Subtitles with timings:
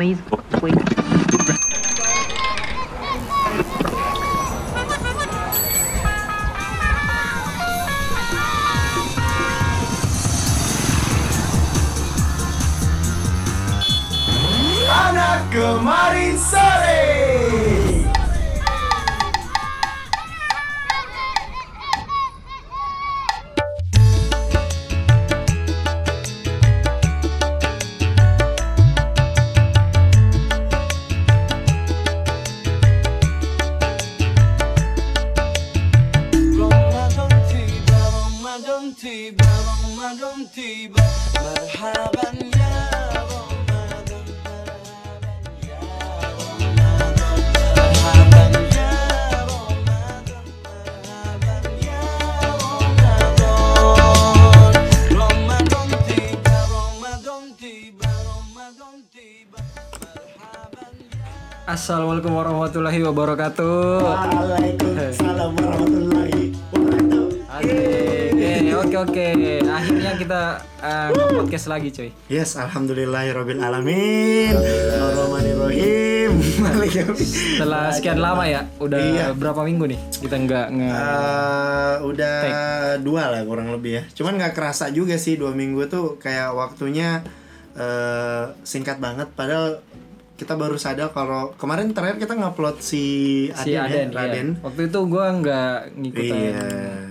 [0.00, 0.16] please,
[0.56, 0.72] please.
[14.88, 17.19] Anak kemarin sore.
[61.90, 63.82] Assalamualaikum warahmatullahi wabarakatuh.
[63.98, 67.50] Waalaikumsalam warahmatullahi wabarakatuh.
[67.50, 68.78] Asik.
[68.78, 69.26] Oke oke.
[69.66, 70.40] Akhirnya kita
[70.86, 72.14] uh, podcast lagi coy.
[72.30, 74.54] Yes, alhamdulillahirabbil alamin.
[74.54, 76.30] Arrahmanirrahim.
[77.58, 79.26] Setelah sekian lama ya, udah Iya.
[79.34, 82.36] berapa minggu nih kita nggak nge Eh, udah
[83.02, 84.02] dua lah kurang lebih ya.
[84.14, 87.26] Cuman nggak kerasa juga sih dua minggu tuh kayak waktunya
[87.74, 89.26] eh, singkat banget.
[89.34, 89.82] Padahal
[90.40, 93.04] kita baru sadar kalau kemarin terakhir kita ngupload si
[93.52, 94.16] si Aden, Aden, ya, iya.
[94.16, 94.48] Raden.
[94.64, 96.32] Waktu itu gua nggak ngikutin.
[96.32, 96.64] Iya.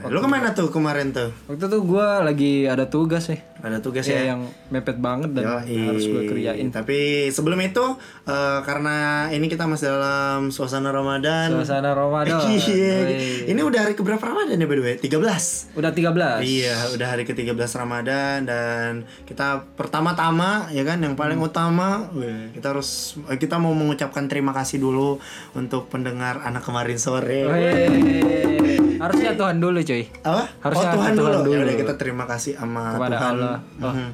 [0.09, 1.29] Lu ke mana tuh kemarin tuh?
[1.45, 3.48] Waktu itu gua lagi ada tugas nih.
[3.59, 4.23] Ada tugas Ya, ya?
[4.31, 5.85] yang mepet banget dan Yoi.
[5.85, 6.67] harus gue kerjain.
[6.69, 7.85] Tapi sebelum itu
[8.23, 11.51] eh, karena ini kita masih dalam suasana Ramadan.
[11.51, 12.39] Suasana Ramadan.
[12.49, 12.95] Iya.
[12.99, 13.17] Woi.
[13.47, 14.95] Ini udah hari keberapa Ramadan ya by the way?
[14.97, 15.75] 13.
[15.75, 16.39] Udah 13.
[16.41, 18.91] Iya, udah hari ke-13 Ramadan dan
[19.23, 21.19] kita pertama-tama ya kan yang Hmm.
[21.19, 22.89] paling utama weh, kita harus
[23.27, 25.19] eh, kita mau mengucapkan terima kasih dulu
[25.51, 27.43] untuk pendengar anak kemarin sore.
[27.43, 28.78] Weh.
[28.99, 30.03] Harusnya Tuhan dulu cuy.
[30.21, 30.43] Apa?
[30.59, 31.37] Harusnya oh, Tuhan, Tuhan dulu.
[31.41, 31.51] dulu.
[31.51, 33.33] Ya udah kita terima kasih sama Kepada Tuhan.
[33.33, 33.57] Allah.
[33.79, 34.09] Oh, Mhm.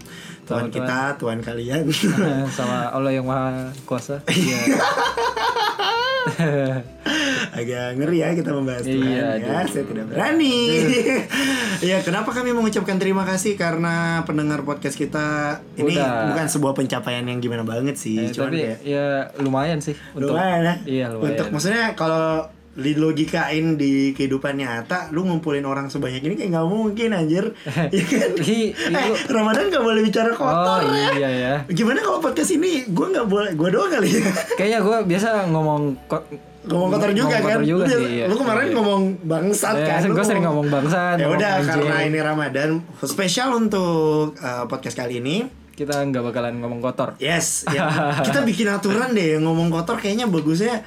[0.46, 1.84] Tuhan sama kita, Tuhan kalian.
[2.58, 4.22] sama Allah yang maha kuasa.
[4.26, 4.78] Iya.
[7.56, 9.26] Agak ngeri ya kita membahas Iya, Tuhan ya.
[9.56, 9.70] aduh.
[9.70, 10.56] Saya tidak berani.
[11.82, 15.28] ya, kenapa kami mengucapkan terima kasih karena pendengar podcast kita
[15.76, 16.34] ini Udah.
[16.34, 19.06] bukan sebuah pencapaian yang gimana banget sih, Eh, cuman tapi kayak ya
[19.40, 20.76] lumayan sih untuk lumayan ya.
[20.84, 21.32] Iya, lumayan.
[21.32, 27.10] Untuk maksudnya kalau dilogikain di kehidupan nyata, lu ngumpulin orang sebanyak ini kayak nggak mungkin
[27.12, 27.46] anjir.
[27.88, 28.32] Iya kan?
[28.38, 31.10] Hi, eh, Ramadan gak boleh bicara kotor Oh ya.
[31.14, 31.54] iya ya.
[31.68, 34.28] Gimana kalau podcast ini gue nggak boleh, gue doang kali ya.
[34.60, 36.28] Kayaknya gue biasa ngomong ko-
[36.66, 37.44] ngomong kotor juga ngomong kan.
[37.46, 38.26] kotor juga Lu- sih, iya.
[38.26, 38.76] Lu kemarin Iya.
[38.76, 40.00] ngomong bangsat Ya, kan.
[40.10, 41.16] Gue sering ngomong bangsat.
[41.16, 42.70] Ya udah karena ini Ramadan
[43.00, 45.38] spesial untuk uh, podcast kali ini.
[45.76, 47.20] kita nggak bakalan ngomong kotor.
[47.20, 47.92] Yes, ya.
[48.28, 50.80] kita bikin aturan deh ngomong kotor kayaknya bagusnya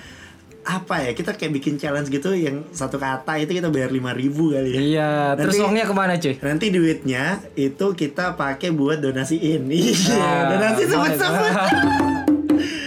[0.60, 4.44] apa ya kita kayak bikin challenge gitu yang satu kata itu kita bayar 5000 ribu
[4.50, 4.78] kali ya.
[4.78, 6.34] Iya, terus Nanti- uangnya ke mana cuy?
[6.38, 7.24] Nanti duitnya
[7.54, 9.64] itu kita pakai buat donasiin.
[9.70, 10.92] Iya, Ah, donasi boleh.
[11.14, 11.54] sebut-sebut.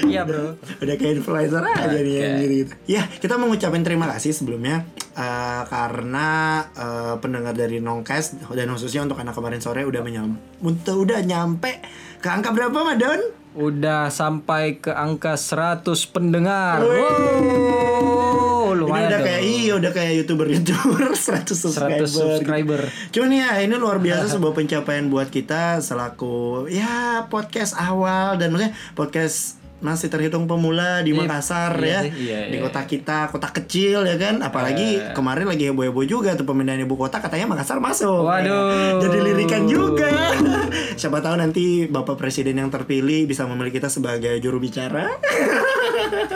[0.03, 0.59] Iya bro.
[0.77, 2.47] Udah kayak influencer aja nih yang Oke.
[2.51, 2.73] gitu.
[2.85, 6.27] Ya, kita mengucapkan terima kasih sebelumnya eh, karena
[6.69, 11.79] eh, pendengar dari Nongkes dan khususnya untuk anak kemarin sore udah menyam untuk udah nyampe
[12.19, 13.40] ke angka berapa, Madon?
[13.51, 16.79] Udah sampai ke angka 100 pendengar.
[16.81, 19.23] Wow, ini udah dong.
[19.27, 22.07] kayak iya udah kayak youtuber-youtuber 100 subscriber.
[22.07, 22.81] 100 subscriber.
[23.13, 28.73] Cuman ya ini luar biasa sebuah pencapaian buat kita selaku ya podcast awal dan maksudnya
[28.97, 32.63] podcast masih terhitung pemula di Iya, Makassar ya iya iya, di iya.
[32.63, 35.11] kota kita kota kecil ya kan apalagi Eh.
[35.11, 38.69] kemarin lagi heboh-heboh juga tuh pemindahan ibu kota katanya Makassar masuk Waduh.
[38.95, 40.09] Ya, jadi lirikan juga
[40.99, 45.09] siapa tahu nanti bapak presiden yang terpilih bisa memilih kita sebagai juru bicara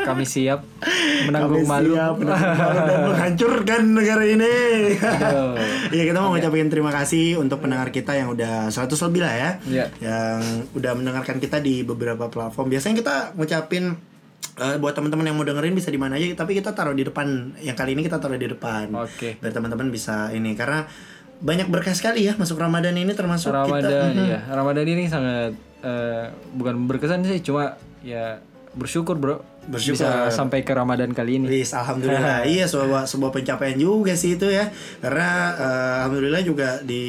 [0.05, 1.93] Kami siap kami menanggung malu.
[1.93, 4.55] siap menanggung malu dan menghancurkan negara ini.
[5.89, 9.49] Iya kita mau ngucapin terima kasih untuk pendengar kita yang udah 100 lebih lah ya.
[9.65, 9.85] Iya.
[9.97, 10.39] Yang
[10.71, 12.67] udah mendengarkan kita di beberapa platform.
[12.69, 13.95] Biasanya kita ngucapin
[14.55, 17.55] eh, buat teman-teman yang mau dengerin bisa di mana aja tapi kita taruh di depan.
[17.59, 18.87] Yang kali ini kita taruh di depan.
[18.95, 19.35] Oke.
[19.37, 20.87] Biar teman-teman bisa ini karena
[21.35, 23.67] banyak berkah sekali ya masuk Ramadan ini termasuk kita.
[23.67, 24.27] Ramadan Mhm.
[24.31, 24.39] ya.
[24.49, 25.51] Ramadan ini sangat
[25.83, 28.41] eh, bukan berkesan sih, cuma ya
[28.73, 29.45] bersyukur, Bro.
[29.65, 30.01] Bersyukur.
[30.01, 31.45] Bisa sampai ke Ramadan kali ini.
[31.47, 32.41] Wis, alhamdulillah.
[32.49, 34.71] iya, sebuah sebuah pencapaian juga sih itu ya.
[34.97, 37.05] Karena eh, alhamdulillah juga di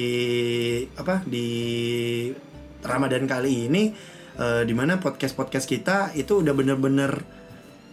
[0.93, 1.47] apa di
[2.83, 3.83] Ramadan kali ini
[4.37, 7.25] eh, di mana podcast-podcast kita itu udah bener-bener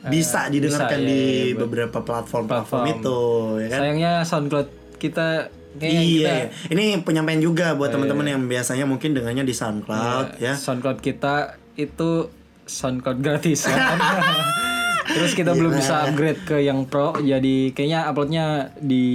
[0.03, 2.99] bisa didengarkan bisa, di iya, iya, beberapa platform-platform Platform.
[2.99, 3.19] itu,
[3.63, 3.79] ya kan?
[3.79, 4.69] Sayangnya SoundCloud
[4.99, 5.27] kita
[5.79, 6.45] kayaknya Iya, kita iya.
[6.75, 10.53] ini penyampaian juga buat teman-teman yang biasanya mungkin dengannya di SoundCloud ya.
[10.59, 12.27] SoundCloud kita itu
[12.67, 13.63] SoundCloud gratis?
[15.03, 18.45] Terus kita belum bisa upgrade ke yang pro, jadi kayaknya uploadnya
[18.79, 19.05] di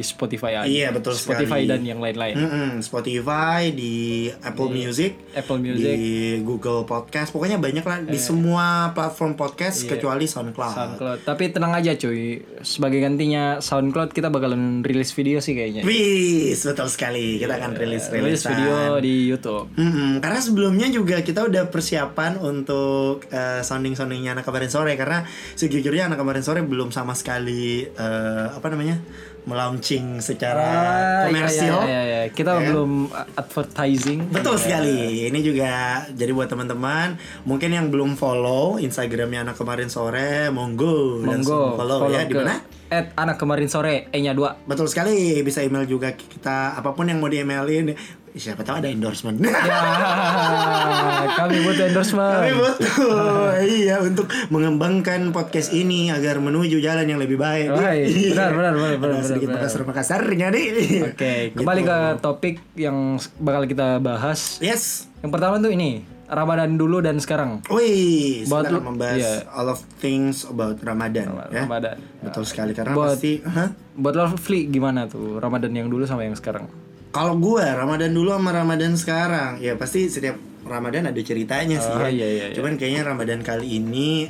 [0.00, 0.68] Spotify aja.
[0.68, 1.70] Iya, betul Spotify sekali.
[1.70, 2.36] dan yang lain-lain.
[2.36, 5.94] Mm-mm, Spotify di Apple Music, Apple Music.
[5.94, 6.06] di
[6.40, 10.72] Google Podcast, pokoknya banyak lah di semua platform podcast kecuali SoundCloud.
[10.72, 10.78] Iya.
[10.80, 11.18] SoundCloud.
[11.26, 15.82] Tapi tenang aja cuy, sebagai gantinya SoundCloud kita bakalan rilis video sih kayaknya.
[15.84, 17.36] Wih, betul sekali.
[17.36, 19.66] Kita akan rilis Iya, Rilis video di YouTube.
[19.74, 25.24] Mm-mm, karena sebelumnya juga kita udah persiapan untuk eh, sounding-soundingnya anak kemarin sore karena
[25.54, 28.98] sejujurnya anak kemarin sore belum sama sekali eh, apa namanya
[29.44, 31.68] melaunching secara Ah, komersil.
[31.68, 32.22] iya, iya, iya, iya.
[32.32, 34.32] Kita belum advertising.
[34.32, 35.28] Betul sekali.
[35.28, 35.72] Ini juga
[36.08, 42.08] jadi buat teman-teman mungkin yang belum follow Instagramnya anak kemarin sore, monggo, langsung Monggo, follow,
[42.08, 42.56] ya di mana?
[42.88, 44.64] at anak kemarin sore E-nya 2.
[44.64, 45.36] Betul sekali.
[45.42, 47.92] Bisa email juga kita apa pun yang mau di emailin.
[48.34, 49.38] Siapa tahu ada endorsement.
[49.38, 49.54] Ya,
[51.38, 52.34] kami butuh endorsement.
[52.34, 57.70] Kami butuh iya untuk mengembangkan podcast ini agar menuju jalan yang lebih baik.
[57.70, 58.30] Baik, Iya.
[58.34, 59.58] benar, benar, benar, Ada benar, sedikit benar.
[59.62, 60.66] Makassar Makassarnya nih.
[61.06, 62.96] Oke, kembali ke topik yang
[63.38, 64.58] bakal kita bahas.
[64.58, 65.06] Yes.
[65.22, 67.62] Yang pertama tuh ini, Ramadan dulu dan sekarang.
[67.70, 69.46] Wih, Buat kita membahas iya.
[69.48, 71.70] all of things about Ramadan, ya.
[71.70, 72.02] Ramadan.
[72.18, 73.70] Betul sekali karena Buat- pasti Hah?
[73.94, 76.66] Buat lo Fli gimana tuh Ramadan yang dulu sama yang sekarang?
[77.14, 80.34] Kalau gue Ramadan dulu sama Ramadan sekarang, ya pasti setiap
[80.66, 81.94] Ramadan ada ceritanya sih.
[81.94, 82.10] Oh, ya.
[82.10, 82.54] iya, iya, iya.
[82.58, 84.26] Cuman kayaknya Ramadan kali ini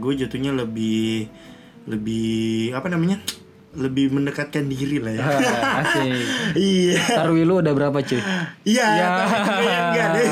[0.00, 1.28] gue jatuhnya lebih
[1.84, 3.20] lebih apa namanya?
[3.68, 5.20] Lebih mendekatkan diri lah ya.
[5.20, 6.08] Ah, Asik.
[6.56, 7.04] iya.
[7.04, 8.16] Tarwi lu udah berapa cuy?
[8.64, 9.08] Iya, Ya.
[9.92, 10.26] enggak deh.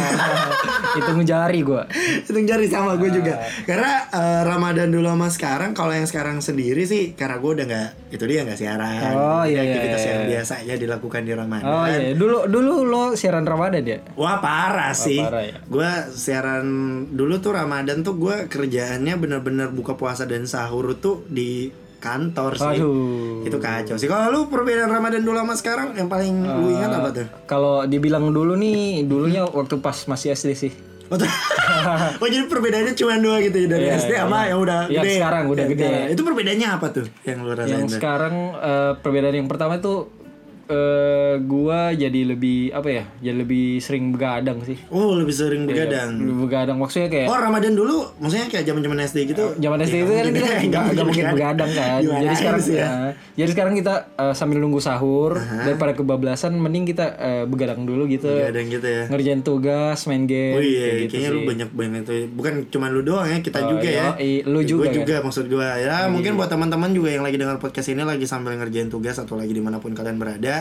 [0.96, 1.84] Hitung jari gua.
[2.24, 3.36] Hitung jari sama gue juga.
[3.36, 3.44] Ah.
[3.68, 7.88] Karena eh, Ramadan dulu sama sekarang, kalau yang sekarang sendiri sih, karena gue udah nggak
[8.16, 9.12] itu dia nggak siaran.
[9.12, 10.30] Oh, iya, iya, Aktivitas iya, yang iya.
[10.32, 11.68] biasa aja dilakukan di Ramadan.
[11.68, 13.98] Oh iya, dulu dulu lo siaran Ramadan ya?
[14.16, 15.20] Wah parah sih.
[15.20, 15.60] parah ya?
[15.68, 16.66] Gue siaran
[17.12, 21.68] dulu tuh Ramadan tuh gue kerjaannya bener-bener buka puasa dan sahur tuh di
[22.06, 22.78] kantor sih.
[22.78, 23.42] Aduh.
[23.42, 24.06] Itu kacau sih.
[24.06, 27.26] Kalau lu perbedaan Ramadan dulu sama sekarang yang paling lu ingat apa tuh?
[27.44, 30.72] Kalau dibilang dulu nih, dulunya waktu pas masih SD sih.
[31.06, 31.30] Oh, tuh.
[32.20, 34.50] jadi perbedaannya cuma dua gitu ya dari Iya, SD sama iya.
[34.50, 35.14] yang udah Yang gede.
[35.14, 35.86] sekarang udah Yang gede.
[35.86, 36.10] sekarang.
[36.10, 37.94] Itu perbedaannya apa tuh yang lu rasain Yang tuh?
[37.94, 39.94] sekarang eh, perbedaan yang pertama itu
[40.66, 43.04] eh gua jadi lebih apa ya?
[43.20, 44.74] Jadi lebih sering begadang sih.
[44.88, 46.18] Oh lebih sering begadang.
[46.18, 49.54] Lebih begadang maksudnya kayak Oh Ramadan dulu, maksudnya kayak zaman-zaman SD gitu.
[49.54, 50.24] Zaman SD itu kan
[50.58, 51.98] kita nggak mungkin begadang kan.
[52.00, 52.82] Gimana Jadi sekarang sih ya?
[52.82, 53.10] ya.
[53.36, 58.26] Jadi sekarang kita eh, sambil nunggu sahur daripada kebablasan, mending kita eh, begadang dulu gitu.
[58.26, 59.02] Begadang gitu ya.
[59.06, 60.54] Ngerjain tugas, main game.
[60.54, 61.46] Oh iya, kayak gitu kayaknya lu sih.
[61.46, 62.14] banyak banget itu.
[62.32, 64.06] Bukan cuma lu doang ya, kita Oh, juga ya.
[64.12, 64.96] yoi, lu Ya, juga Gua kan?
[64.96, 65.68] juga maksud gua.
[65.76, 69.34] Ya, mungkin buat teman-teman juga yang lagi dengar podcast ini lagi sambil ngerjain tugas atau
[69.34, 70.55] lagi di mana pun kalian berada.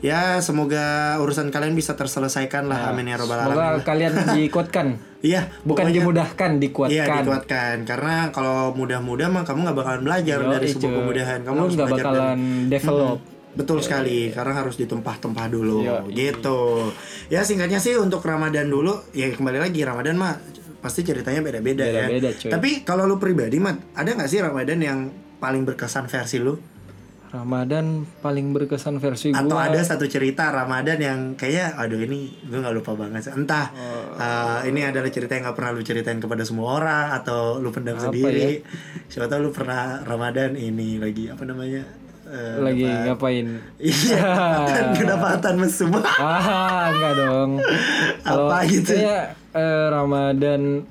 [0.00, 2.88] Ya, semoga urusan kalian bisa terselesaikan lah.
[2.88, 3.52] Amin ya robbal alamin.
[3.52, 4.86] Semoga kalian dikuatkan.
[5.20, 6.96] Iya, Bukan pokoknya- dimudahkan, dikuatkan.
[6.96, 11.60] Iya dikuatkan karena kalau mudah-mudah mah kamu nggak bakalan belajar dari sebuah kemudahan kamu Lu
[11.60, 13.18] harus nggak belajar bakalan develop.
[13.50, 16.86] Betul sekali, karena harus ditempah-tempah dulu, gitu.
[17.26, 20.38] Ya singkatnya sih untuk Ramadan dulu, ya kembali lagi Ramadan mah
[20.78, 22.06] pasti ceritanya beda-beda ya.
[22.46, 24.98] Tapi kalau lu pribadi mat, ada nggak sih Ramadan yang
[25.36, 26.56] paling berkesan versi lu?
[27.30, 27.86] Ramadan
[28.18, 29.70] paling berkesan versi Atau gua.
[29.70, 33.30] ada satu cerita Ramadan yang kayaknya, aduh ini gue nggak lupa banget.
[33.30, 34.18] Entah Oh.
[34.18, 37.94] eh, ini adalah cerita yang nggak pernah lu ceritain kepada semua orang atau lu pendam
[37.94, 38.06] Apa ya?
[38.10, 38.66] sendiri.
[39.06, 41.86] Siapa tahu lu pernah Ramadan ini lagi apa namanya?
[42.26, 43.46] eh, lagi dapat- ngapain?
[43.80, 44.22] Iya,
[44.64, 45.90] kan kedapatan mesum.
[45.98, 47.50] ah, enggak dong.
[48.20, 48.90] Kalau Apa gitu?
[48.92, 50.82] Saya eh, Ramadan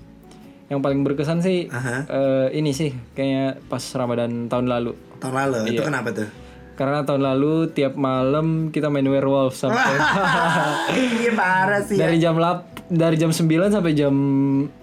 [0.68, 2.04] yang paling berkesan sih Aha.
[2.06, 5.09] eh, ini sih kayaknya pas Ramadan tahun lalu.
[5.20, 5.88] Tahun lalu, itu Iya.
[5.88, 6.30] kenapa tuh?
[6.74, 9.84] Karena tahun lalu tiap malam kita main werewolf sampai
[11.20, 11.96] Iya parah sih.
[11.96, 14.16] dari jam lap dari jam 9 sampai jam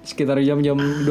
[0.01, 1.09] sekitar jam-jam 2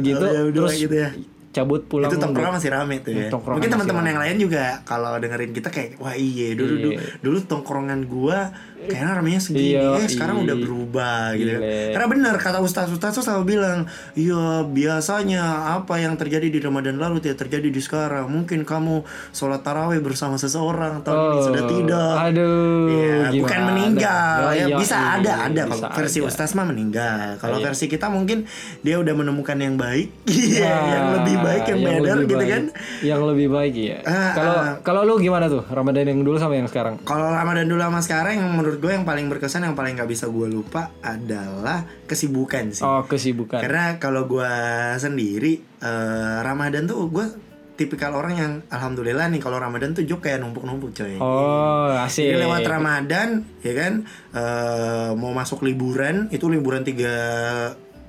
[0.00, 1.10] gitu Oh, jam dua terus gitu ya.
[1.50, 3.28] cabut pulang itu tongkrongan masih rame tuh ya.
[3.28, 7.00] Tongkrongan Mungkin teman-teman yang lain juga kalau dengerin kita kayak wah iya dulu dulu, Iya.
[7.18, 8.38] dulu tongkrongan gua
[8.84, 10.44] kayaknya ramenya segini Iya, eh sekarang iya.
[10.44, 11.62] udah berubah gitu kan.
[11.92, 13.78] Karena benar kata ustaz ustaz tuh selalu bilang,
[14.14, 18.26] "Iya, biasanya apa yang terjadi di Ramadan lalu tidak terjadi di sekarang.
[18.26, 23.68] Mungkin kamu sholat tarawih bersama seseorang tahun ini sudah tidak." Oh, Aduh, Iya, bukan gimana?
[23.68, 26.28] meninggal Oh, ya iya, bisa iya, ada iya, ada kalau versi aja.
[26.28, 27.64] ustaz mah meninggal kalau Iya.
[27.64, 28.44] versi kita mungkin
[28.80, 32.50] dia udah menemukan yang baik iya Nah, yang lebih baik yang, better lebih gitu baik.
[32.50, 32.62] kan
[33.02, 33.98] Yang lebih baik ya.
[34.04, 34.72] Ah, Kalau ah.
[34.80, 36.94] kalau lu gimana tuh Ramadan yang dulu sama yang sekarang?
[37.02, 40.26] kalau Ramadan dulu sama sekarang yang menurut gue yang paling berkesan yang paling nggak bisa
[40.26, 43.58] gue lupa adalah kesibukan sih Oh, kesibukan.
[43.58, 44.52] karena kalau gue
[44.96, 47.26] sendiri eh, Ramadan tuh gue
[47.72, 52.30] tipikal orang yang alhamdulillah nih kalau Ramadan tuh job kayak numpuk-numpuk coy Oh, asik.
[52.30, 53.92] Jadi lewat Ramadan, ya kan,
[54.30, 57.16] eh, mau masuk liburan, itu liburan tiga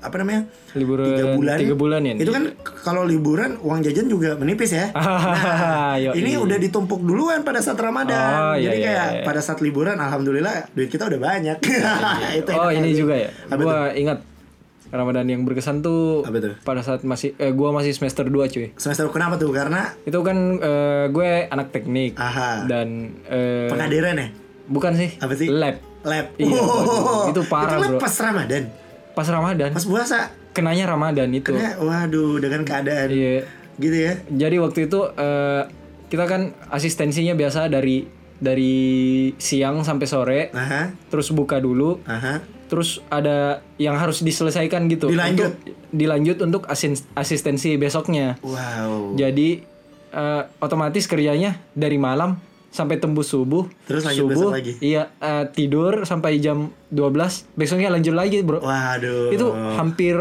[0.03, 1.57] apa namanya Liburan tiga bulan.
[1.57, 2.13] tiga bulan ya?
[2.19, 2.43] Itu kan
[2.83, 4.91] kalau liburan uang jajan juga menipis ya.
[5.93, 8.53] Nah ini udah ditumpuk duluan pada saat ramadan.
[8.53, 9.24] Oh, iya, jadi iya, kayak iya.
[9.24, 11.57] pada saat liburan alhamdulillah duit kita udah banyak.
[12.43, 13.29] Itu oh ini juga ya?
[13.53, 14.19] Gua ingat
[14.93, 16.53] Ramadan yang berkesan tuh Apa tuh?
[16.62, 18.67] pada saat masih eh, gua masih semester 2 cuy.
[18.77, 19.50] Semester kenapa tuh?
[19.50, 22.69] Karena itu kan eh, gue anak teknik aha.
[22.69, 24.27] dan eh, pengadiran ya?
[24.69, 25.50] Bukan sih Apa sih?
[25.50, 25.81] lab.
[26.03, 26.36] Lab.
[26.36, 28.00] Iya, waduh, itu parah, itu bro.
[28.03, 28.82] pas ramadan
[29.13, 29.70] pas Ramadan.
[29.74, 30.34] Pas puasa.
[30.53, 31.53] Kenanya Ramadan itu.
[31.53, 33.41] Ya, waduh dengan keadaan iya.
[33.82, 34.13] gitu ya.
[34.29, 35.63] Jadi waktu itu eh,
[36.13, 38.05] kita kan asistensinya biasa dari
[38.38, 38.75] dari
[39.39, 40.41] siang sampai sore.
[40.53, 40.93] Aha.
[41.10, 42.01] Terus buka dulu.
[42.05, 42.43] Aha.
[42.70, 45.10] Terus ada yang harus diselesaikan gitu.
[45.10, 45.53] Dilanjut.
[45.58, 48.38] Untuk- dilanjut untuk asin- asistensi besoknya.
[48.46, 49.17] Wow.
[49.17, 49.62] Jadi
[50.13, 52.38] eh, otomatis kerjanya dari malam
[52.73, 53.69] sampai tembus subuh.
[53.85, 54.73] Terus lanjut subuh besok lagi?
[54.81, 58.59] iya eh, tidur sampai jam 12 besoknya lanjut lagi bro.
[58.65, 59.29] Waduh.
[59.29, 60.17] Itu hampir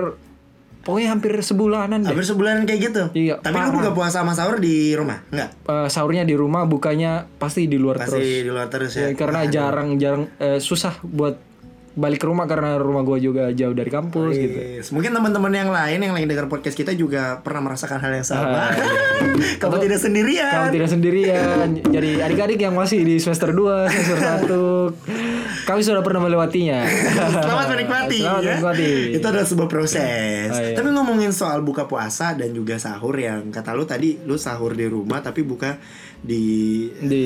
[0.85, 2.13] pokoknya hampir sebulanan deh.
[2.13, 3.03] Hampir sebulan kayak gitu?
[3.15, 3.75] Iya, tapi lu parah.
[3.81, 5.25] buka puasa sama sahur di rumah?
[5.33, 5.51] Enggak?
[5.65, 8.29] Eh, sahurnya di rumah bukanya pasti di luar pasti terus.
[8.45, 9.09] di luar terus ya.
[9.09, 11.52] Ya, karena jarang jarang eh, susah buat
[11.93, 14.89] balik ke rumah karena rumah gua juga jauh dari kampus gitu Yes.
[14.91, 18.69] Mungkin teman-teman yang lain yang lagi dengar podcast kita juga pernah merasakan hal yang sama.
[18.69, 18.73] Ah,
[19.63, 20.49] Kamu tidak sendirian.
[20.49, 21.67] Kamu tidak sendirian.
[21.85, 24.19] Jadi adik-adik yang masih di semester 2, semester
[25.63, 26.83] 1, kami sudah pernah melewatinya.
[27.45, 28.51] Selamat menikmati Selamat ya.
[28.57, 28.91] menikmati.
[29.15, 30.51] Itu adalah sebuah proses.
[30.51, 30.75] Ah, iya.
[30.75, 34.89] Tapi ngomongin soal buka puasa dan juga sahur yang kata lu tadi lu sahur di
[34.89, 35.77] rumah tapi buka
[36.19, 37.25] di di,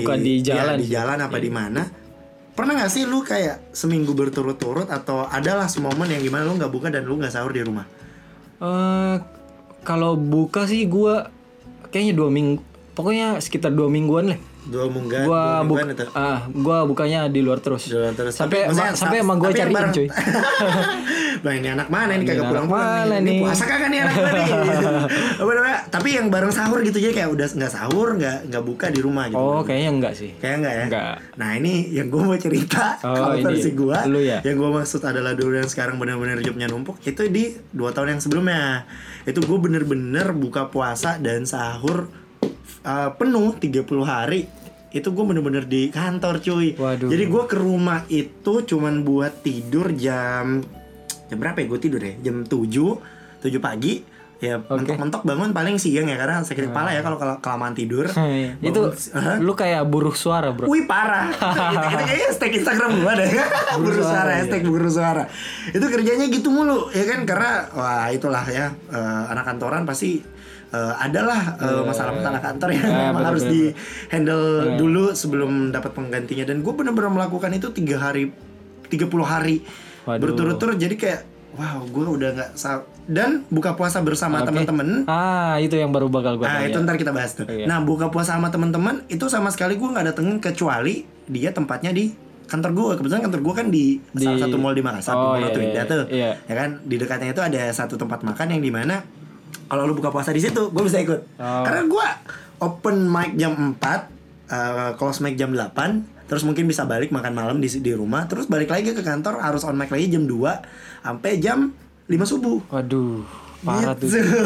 [0.00, 0.76] bukan di ya, jalan.
[0.78, 0.92] di sih.
[0.94, 2.05] jalan apa di mana?
[2.56, 6.88] Pernah gak sih lu kayak seminggu berturut-turut atau adalah momen yang gimana lu nggak buka
[6.88, 7.84] dan lu nggak sahur di rumah?
[8.56, 9.16] Eh,
[9.84, 11.28] kalau buka sih gua
[11.92, 12.64] kayaknya dua minggu
[12.96, 16.04] pokoknya sekitar dua mingguan lah Dua mingguan, gua dua buk mingguan itu.
[16.12, 18.34] ah gua bukanya di luar terus Di luar terus.
[18.34, 20.08] sampai ma- sampai sa- emang gua cariin bareng- cuy
[21.36, 23.20] Bah ini anak mana ini kagak pulang pulang mana nih.
[23.20, 23.38] Ini nih?
[23.38, 24.46] puasa kagak nih anak gua nih.
[25.40, 25.78] Apa namanya?
[25.86, 29.24] Tapi yang bareng sahur gitu aja kayak udah nggak sahur, nggak nggak buka di rumah
[29.28, 29.36] gitu.
[29.36, 30.84] oh kayaknya enggak sih Kayak enggak ya?
[30.86, 31.14] Enggak.
[31.36, 34.38] Nah ini yang gue mau cerita Oh, Kalau versi gue Lu ya?
[34.40, 38.20] Yang gue maksud adalah dulu yang sekarang benar-benar jobnya numpuk Itu di dua tahun yang
[38.20, 38.88] sebelumnya
[39.22, 42.08] Itu gue bener-bener buka puasa dan sahur
[42.84, 44.46] uh, Penuh 30 hari
[44.94, 46.72] Itu gue bener-bener di kantor cuy.
[46.72, 47.10] Waduh.
[47.12, 50.64] Jadi gue ke rumah itu cuman buat tidur jam
[51.26, 52.14] Jam berapa ya gue tidur ya?
[52.22, 54.16] Jam 7 7 pagi.
[54.36, 58.04] Ya mentok-mentok bangun paling siang ya Karena sakit kepala ya kalau kalau kelamaan tidur.
[58.68, 59.40] Itu Hah?
[59.40, 60.68] lu kayak buruh suara bro.
[60.68, 61.32] Wih parah.
[61.72, 63.28] Itu, itu kayaknya hashtag Instagram gua deh.
[63.80, 64.38] Buru suara iya.
[64.44, 65.24] Hashtag buru suara.
[65.72, 67.24] Itu kerjanya gitu mulu Ya kan?
[67.24, 70.35] Karena Wah itulah ya eh, Anak kantoran pasti
[70.68, 73.62] eh, adalah eh, masalah-masalah kantor yang Ah, memang bener, harus di
[74.08, 74.44] handle
[74.74, 78.30] dulu sebelum dapat penggantinya dan gue bener-bener melakukan itu tiga hari
[78.84, 79.62] 30 hari
[80.04, 80.20] Waduh.
[80.20, 81.20] berturut-turut jadi kayak
[81.52, 84.50] wow gue udah nggak sa- dan buka puasa bersama Oke.
[84.50, 87.46] teman-teman ah itu yang baru bakal gua Nah tanya itu ntar kita bahas tuh.
[87.46, 87.64] Iya.
[87.64, 92.10] Nah buka puasa sama teman-teman itu sama sekali gue nggak datengin kecuali dia tempatnya di
[92.44, 92.92] kantor gue.
[92.98, 95.54] Kebetulan kantor gue kan di, Di- salah satu mall di Makassar, di Oh, Mall iya,
[95.56, 96.02] iya, tuh.
[96.08, 96.30] iya.
[96.40, 99.06] Ya kan di dekatnya itu ada satu tempat makan yang di mana
[99.66, 101.20] kalau lu buka puasa di situ gue bisa ikut.
[101.38, 101.62] Oh.
[101.66, 102.06] Karena gue
[102.60, 103.82] open mic jam 4
[104.50, 108.50] eh, close mic jam 8 terus mungkin bisa balik makan malam di di rumah terus
[108.50, 111.70] balik lagi ke kantor harus on mic lagi jam 2 sampai jam
[112.10, 113.22] 5 subuh waduh
[113.62, 114.42] parah tuh Gitu.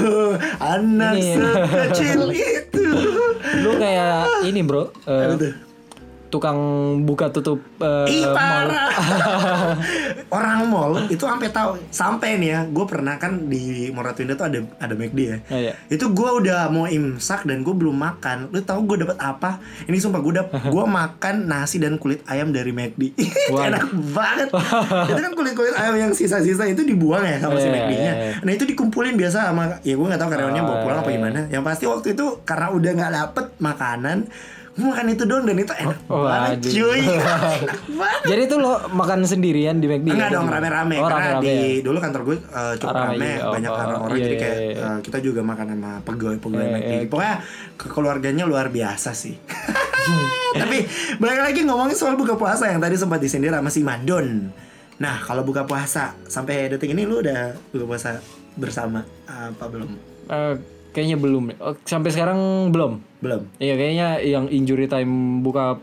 [0.61, 1.37] Anak Ini.
[1.37, 2.87] sekecil itu.
[3.65, 4.93] lu kayak ini bro
[5.41, 5.53] tuh?
[6.31, 6.59] Tukang
[7.03, 8.33] buka tutup eh, Ih mall.
[8.33, 8.91] parah.
[10.31, 14.59] Orang mall itu sampai tahu sampai nih ya, gue pernah kan di Moratunda tuh ada
[14.79, 15.37] ada McD ya.
[15.49, 15.73] Ya, ya.
[15.89, 18.49] Itu gue udah mau imsak dan gue belum makan.
[18.49, 19.59] Lu tahu gue dapat apa?
[19.85, 23.11] Ini sumpah gue dapet gue makan nasi dan kulit ayam dari McD.
[23.53, 23.67] Waduh.
[23.67, 24.49] Enak banget.
[25.07, 28.13] itu kan kulit kulit ayam yang sisa-sisa itu dibuang ya sama si Iya, McD-nya.
[28.13, 28.33] iya, iya.
[28.41, 31.17] Nah itu dikumpulin biasa sama ya gue nggak tahu karyawannya bawa Oh, pulang apa iya.
[31.17, 31.41] gimana.
[31.49, 34.19] Yang pasti waktu itu karena udah nggak dapet makanan,
[34.81, 36.73] gue makan itu doang dan itu enak Oh, banget waduh.
[36.73, 37.03] cuy.
[38.01, 38.23] banget.
[38.25, 40.37] jadi tuh lo makan sendirian di McD Enggak gitu?
[40.41, 41.85] dong rame-rame oh, karena rame-rame di ya?
[41.85, 43.31] dulu kantor gue uh, cukup Rame rame.
[43.39, 44.75] Oh, banyak oh, orang-orang iya, jadi iya, kayak iya.
[44.81, 46.91] uh, kita juga makan sama pegawai-pegawai Iya, McD.
[46.91, 47.07] iya.
[47.07, 47.35] Pokoknya
[47.77, 49.35] keluarganya luar biasa sih.
[50.61, 50.77] Tapi
[51.17, 54.51] balik lagi ngomongin soal buka puasa yang tadi sempat disindir sama si Madon.
[54.97, 58.11] Nah, kalau buka puasa sampai detik ini lu udah buka puasa
[58.57, 59.91] bersama apa belum?
[60.27, 60.55] Eh,
[60.91, 63.45] kayaknya belum oh, sampai sekarang belum Belum.
[63.57, 65.77] Iya kayaknya yang injury time buka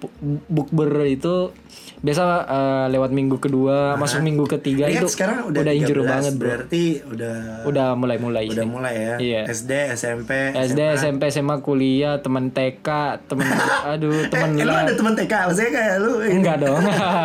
[0.50, 1.54] bukber itu
[1.98, 6.06] biasa eh, lewat minggu kedua masuk minggu ketiga Ini itu sekarang udah, udah injury 13,
[6.06, 6.46] banget bro.
[6.46, 8.70] Berarti udah Udah mulai-mulai udah sih.
[8.70, 9.16] mulai ya.
[9.18, 9.42] Iya.
[9.50, 12.88] SD, SMP, SD, SMP, SMA, kuliah, teman TK,
[13.26, 13.46] teman
[13.94, 16.82] aduh, teman Eh, lu ada teman TK, maksudnya kayak lu enggak dong.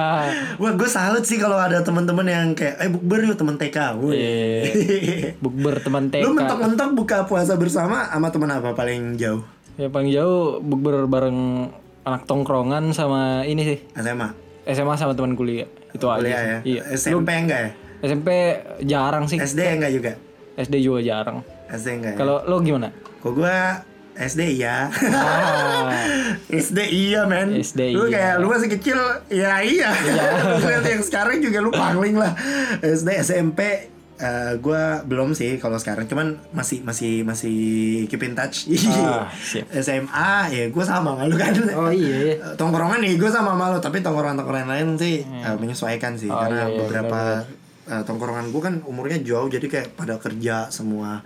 [0.63, 3.77] Wah, gue salut sih kalau ada teman-teman yang kayak eh bukber yuk teman TK.
[4.01, 4.13] Wih.
[4.13, 4.61] Iya.
[5.45, 6.25] Bukber teman TK.
[6.25, 9.45] Lu mentok-mentok buka puasa bersama sama teman apa paling jauh?
[9.81, 11.73] Ya paling jauh bukber bareng
[12.05, 13.79] anak tongkrongan sama ini sih.
[13.97, 14.29] SMA.
[14.69, 15.69] SMA sama teman kuliah.
[15.97, 16.21] Itu aja.
[16.21, 16.59] Kuliah ya.
[16.61, 16.83] Iya.
[16.93, 17.71] SMP enggak ya?
[18.03, 18.29] SMP
[18.85, 19.41] jarang sih.
[19.41, 20.13] SD enggak juga?
[20.61, 21.41] SD juga jarang.
[21.73, 22.19] SD enggak ya?
[22.21, 22.93] Kalau lo gimana?
[23.25, 23.81] Kok gua
[24.13, 24.93] SD iya.
[24.93, 25.89] Ah,
[26.53, 28.13] SD iya men SD Lu iya.
[28.13, 29.01] kayak lu masih kecil
[29.33, 29.89] Ya iya
[30.61, 32.37] Lu lihat yang sekarang juga lu pangling lah
[32.85, 33.89] SD SMP
[34.23, 37.57] eh gua belum sih kalau sekarang cuman masih masih masih
[38.07, 39.67] keep in touch Ah, siap.
[39.75, 42.17] SMA ya gue sama sama lu kan oh iya.
[42.31, 42.35] iya.
[42.47, 46.31] Eh, tongkrongan nih gue sama sama lu tapi tongkrongan tongkrongan lain sih eh, menyesuaikan sih
[46.31, 46.39] Hmm.
[46.39, 47.21] Oh, karena iya, iya, beberapa
[47.91, 51.21] eh, tongkrongan gue kan umurnya jauh jadi kayak pada kerja semua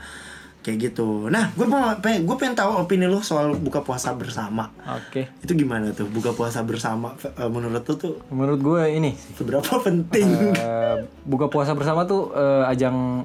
[0.66, 4.74] kayak gitu nah gue mau pengen gue pengen tahu opini lu soal buka puasa bersama
[4.82, 5.30] Oke.
[5.38, 10.26] itu gimana tuh buka puasa bersama Eh, menurut lu tuh Menurut gue ini seberapa penting
[10.52, 13.22] eh, buka puasa bersama tuh eh, ajang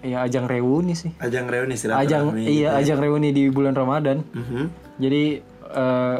[0.00, 1.12] ya ajang reuni sih.
[1.20, 4.24] ajang reuni silaturahmi Ajang iya gitu ajang reuni di bulan Ramadan.
[4.32, 4.64] Mhm.
[4.96, 5.24] Jadi
[5.70, 6.18] eh,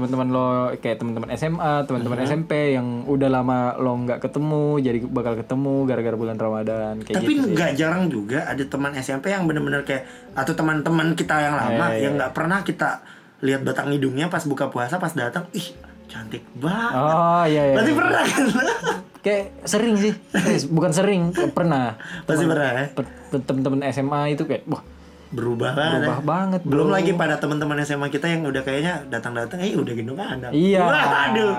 [0.00, 0.46] teman-teman lo
[0.80, 6.16] kayak teman-teman SMA, teman-teman SMP yang udah lama lo nggak ketemu, jadi bakal ketemu gara-gara
[6.16, 10.56] bulan Ramadan kayak tapi gitu nggak jarang juga ada teman SMP yang bener-bener kayak atau
[10.56, 13.04] teman-teman kita yang lama Iya, yang nggak pernah kita
[13.44, 15.68] lihat batang hidungnya pas buka puasa pas datang ih
[16.10, 17.74] cantik banget Oh iya iya.
[17.78, 18.44] berarti pernah kan
[19.20, 20.16] Kayak sering sih.
[20.32, 21.92] Eh, bukan sering, pernah.
[22.24, 22.88] pasti pernah ya
[23.28, 24.80] Temen-temen SMA itu kayak wah
[25.30, 26.60] berubah banget berubah banget.
[26.62, 26.92] belum bro.
[26.92, 30.82] lagi pada teman-teman SMA kita yang udah kayaknya datang-datang eh udah gendong anak Iya.
[30.82, 31.54] waduh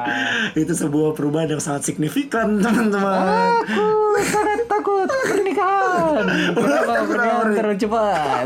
[0.53, 3.87] itu sebuah perubahan yang sangat signifikan teman-teman Aku
[4.21, 6.25] sangat takut pernikahan.
[6.51, 8.45] Kenapa pernikahan terlalu cepat?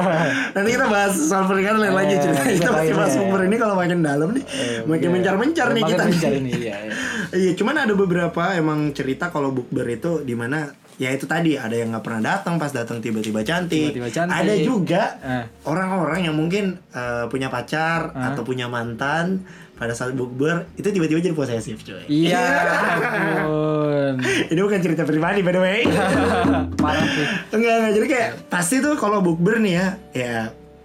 [0.54, 2.42] Nanti kita bahas soal pernikahan lain lagi Eh, cerita.
[2.44, 3.18] Kita masih bahas ya.
[3.20, 4.44] bukber ini kalau makin dalam nih,
[4.84, 6.04] makin mencar-mencar nih Makin kita.
[6.04, 6.92] mencar ini, iya, iya.
[7.32, 11.72] Iya, cuman ada beberapa emang cerita kalau bukber itu di mana ya itu tadi ada
[11.72, 13.90] yang nggak pernah datang pas datang tiba-tiba cantik.
[13.90, 14.34] Tiba-tiba cantik.
[14.34, 15.44] Ada juga Eh.
[15.64, 19.42] orang-orang yang mungkin eh, punya pacar atau punya mantan
[19.74, 22.06] pada saat bukber itu tiba-tiba jadi posesif, coy.
[22.06, 22.38] Iya,
[22.94, 24.22] ampun.
[24.22, 25.80] Ini bukan cerita pribadi by the way.
[26.82, 27.26] Parah sih.
[27.50, 27.92] enggak, enggak.
[27.92, 30.38] Jadi kayak pasti tuh kalau bukber nih ya, ya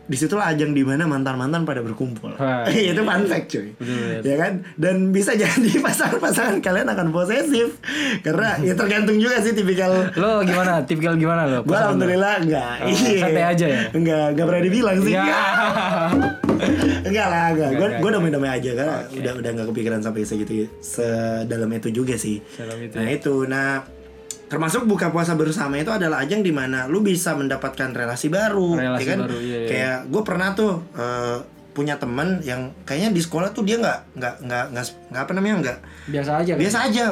[0.09, 2.33] di situlah ajang di mana mantan-mantan pada berkumpul.
[2.33, 3.69] Wah, itu fun fact cuy.
[3.77, 4.25] Betul.
[4.25, 4.53] Ya kan?
[4.73, 7.77] Dan bisa jadi pasangan-pasangan kalian akan posesif
[8.19, 10.81] karena ya tergantung juga sih tipikal Lo gimana?
[10.81, 11.61] Tipikal gimana lo?
[11.61, 12.73] Gue alhamdulillah enggak.
[12.81, 13.21] Oh, Iya.
[13.21, 13.81] santai aja ya?
[13.93, 15.13] Enggak, enggak berani bilang sih.
[15.13, 15.29] Ya.
[17.05, 17.69] enggak lah, enggak.
[17.71, 22.15] Gue enggak, gue damai-damai aja karena udah udah enggak kepikiran sampai segitu sedalam itu juga
[22.17, 22.41] sih.
[22.49, 23.33] Sedalam itu Nah, itu.
[23.45, 23.67] Nah,
[24.49, 28.99] termasuk buka puasa bersama itu adalah ajang di mana lu bisa mendapatkan relasi baru, Relasi
[28.99, 29.19] ya kan?
[29.23, 29.67] baru, iya, iya.
[29.67, 31.37] Kayak gue pernah tuh eh,
[31.69, 34.65] punya temen yang kayaknya di sekolah tuh dia nggak nggak nggak
[35.07, 35.77] nggak apa namanya nggak
[36.09, 36.51] Biasa aja.
[36.51, 36.59] kan?
[36.59, 37.05] biasa aja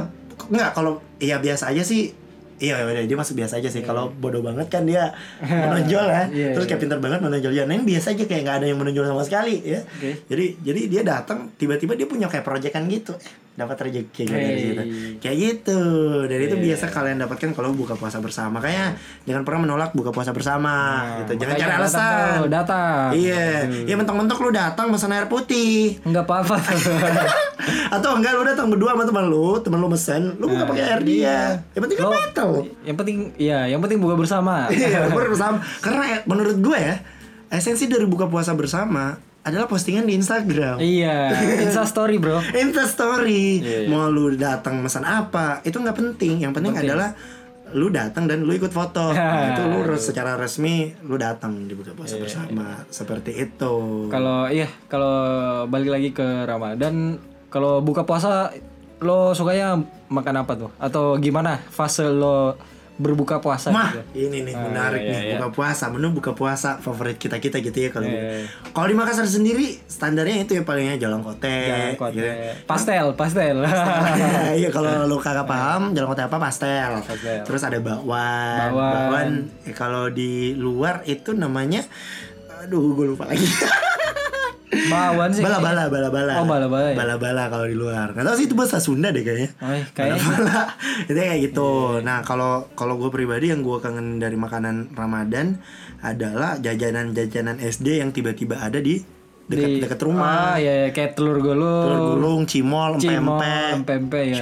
[0.49, 2.11] nggak kalau iya biasa aja sih
[2.57, 6.47] iya udah dia masuk biasa aja sih kalau bodoh banget kan dia menonjol ya Iya,
[6.51, 6.69] terus iya.
[6.73, 9.23] kayak pintar banget menonjol ya nah, ini biasa aja kayak nggak ada yang menonjol sama
[9.23, 10.11] sekali ya Oke.
[10.25, 14.45] jadi jadi dia datang tiba-tiba dia punya kayak proyekan gitu eh dapat rezeki kayak dari
[14.47, 14.61] Hey.
[14.61, 14.83] situ
[15.17, 15.81] kayak gitu.
[16.23, 16.63] Dan itu Iya.
[16.69, 18.61] biasa kalian dapatkan kalau buka puasa bersama.
[18.61, 18.93] Makanya
[19.25, 20.69] jangan pernah menolak buka puasa bersama
[21.01, 21.41] Nah, gitu.
[21.41, 22.37] Jangan cari datang alasan.
[22.37, 23.07] tuh, Datang.
[23.11, 23.65] iya.
[23.83, 25.97] Ya mentok-mentok lu datang pesan air putih.
[26.03, 26.55] Enggak apa-apa.
[27.89, 31.01] atau enggak lu datang berdua sama teman lu teman lu mesen lu buka pakai air
[31.01, 31.39] dia.
[31.73, 32.49] yang penting kan batal
[32.81, 34.69] yang penting ya, yang penting buka bersama.
[34.69, 35.57] iya buka bersama.
[35.79, 36.95] Karena menurut gue ya
[37.49, 41.31] esensi dari buka puasa bersama adalah postingan di Instagram iya,
[41.63, 42.43] Insta story, Bro.
[42.61, 43.89] Insta story Iya, iya.
[43.89, 46.91] mau lu datang pesan apa itu nggak penting yang penting Penting.
[46.91, 47.09] adalah
[47.75, 51.95] lu datang dan lu ikut foto Nah, itu lu secara resmi lu datang di buka
[51.95, 55.15] puasa bersama seperti itu Kalau iya, kalau
[55.67, 58.51] balik lagi ke Ramadan, kalau buka puasa
[58.97, 59.77] lo sukanya
[60.09, 60.71] makan apa tuh?
[60.81, 62.57] Atau gimana fase lo
[62.97, 64.25] berbuka puasa Mah, gitu?
[64.25, 65.31] ini nih Ah, menarik iya, nih iya.
[65.35, 68.49] buka puasa menu buka puasa favorit kita kita gitu ya kalau Iya.
[68.69, 72.17] kalau di Makassar sendiri standarnya itu ya palingnya jalan kote, Jalan kote.
[72.17, 72.29] gitu.
[72.63, 73.57] Pastel, pastel.
[74.53, 76.91] Iya kalau lu kagak paham jalan kote apa pastel.
[76.99, 77.41] Pastel.
[77.43, 78.69] Terus ada bakwan.
[78.71, 79.29] Bakwan.
[79.63, 81.85] eh, kalau di luar itu namanya
[82.57, 83.45] aduh gue lupa lagi.
[84.67, 85.39] Bawan sih.
[85.39, 86.43] bala-bala, bala-bala.
[86.43, 86.97] Oh, bala-bala ya?
[86.99, 88.11] Bala-bala kalau di luar.
[88.11, 89.55] Nggak tahu sih itu bahasa Sunda deh kayaknya.
[89.63, 89.85] Oh, iya.
[89.95, 90.59] Bala-bala.
[91.07, 91.71] itu kayak gitu.
[91.97, 95.63] Iya, Nah, kalau kalau gue pribadi yang gue kangen dari makanan Ramadan
[96.03, 98.99] adalah jajanan-jajanan SD yang tiba-tiba ada di
[99.47, 100.53] dekat Di- dekat rumah.
[100.53, 101.83] Ah, ya, ya, kayak telur gulung.
[101.87, 104.35] Telur gulung, cimol, empempe, empempe, ya,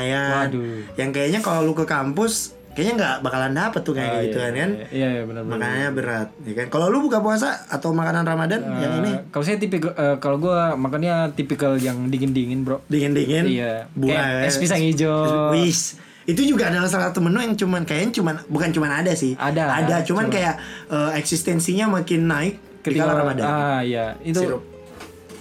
[0.00, 0.24] ya.
[0.48, 0.96] Waduh.
[0.96, 4.44] Yang kayaknya kalau lu ke kampus kayaknya nggak bakalan dapet tuh kayak Ah, gitu iya,
[4.44, 4.70] kan kan.
[4.70, 5.52] Iya, iya benar benar.
[5.52, 6.66] Makanannya berat, ya kan.
[6.70, 10.72] Kalau lu buka puasa atau makanan Ramadan yang ini kalau saya tipikal eh, kalau gua
[10.72, 12.86] makannya tipikal yang dingin-dingin, Bro.
[12.86, 13.90] dingin-dingin, Iya.
[13.90, 15.50] buah, Kayak es pisang hijau.
[15.52, 15.98] Wis.
[16.22, 19.34] Itu juga adalah salah satu menu yang cuman kayaknya cuman bukan cuman ada sih.
[19.34, 20.54] Ada, Ada, cuman cuma- kayak
[20.86, 23.42] eh, eksistensinya makin naik Ketika Ramadan.
[23.42, 24.14] Ah, iya.
[24.22, 24.62] Itu Sirup.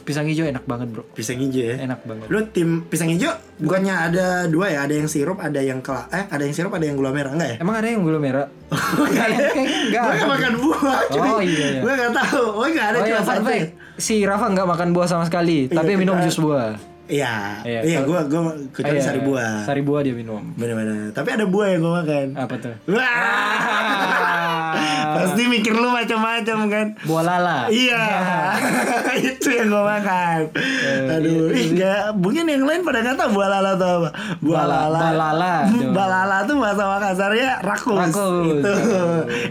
[0.08, 1.04] Pisang hijau enak banget, Bro.
[1.12, 1.76] Pisang hijau ya.
[1.84, 2.28] Enak banget.
[2.32, 4.88] Lu tim pisang hijau bukannya ada dua ya?
[4.88, 7.50] Ada yang sirup, ada yang kela eh ada yang sirup, ada yang gula merah enggak
[7.52, 7.56] ya?
[7.60, 8.48] Emang ada yang gula merah?
[9.04, 9.38] Enggak ada.
[9.52, 10.02] Enggak.
[10.02, 11.20] Gue gak makan buah, cuy.
[11.20, 11.82] Oh, iya, iya.
[11.84, 12.43] Gue gak tahu.
[12.56, 13.52] Gue gak ada oh iya, cuma fun satu.
[13.98, 16.72] Si Rafa nggak makan buah sama sekali, tapi Iya, minum kita- jus buah.
[17.08, 18.41] Iya, Iya, iya, gue gue
[18.76, 19.63] kecuali iya, sari buah.
[19.63, 20.43] Sari buah dia minum.
[20.56, 21.15] Bener-bener.
[21.15, 22.26] Tapi ada buah yang gue makan.
[22.36, 22.76] Apa tuh?
[22.91, 24.15] Wah.
[25.18, 26.88] Pasti mikir lu macam-macam kan.
[27.04, 27.58] Buah lala.
[27.68, 28.04] Iya,
[29.34, 30.40] itu yang gue makan.
[31.10, 34.10] Aduh, ih nggak, mungkin yang lain pada tahu buah lala tuh apa.
[34.40, 35.00] Buah lala.
[35.10, 35.54] balala.
[35.92, 37.98] Balala tuh bahasa Makassarnya rakus.
[38.14, 38.62] Rakus.
[38.62, 38.74] Itu.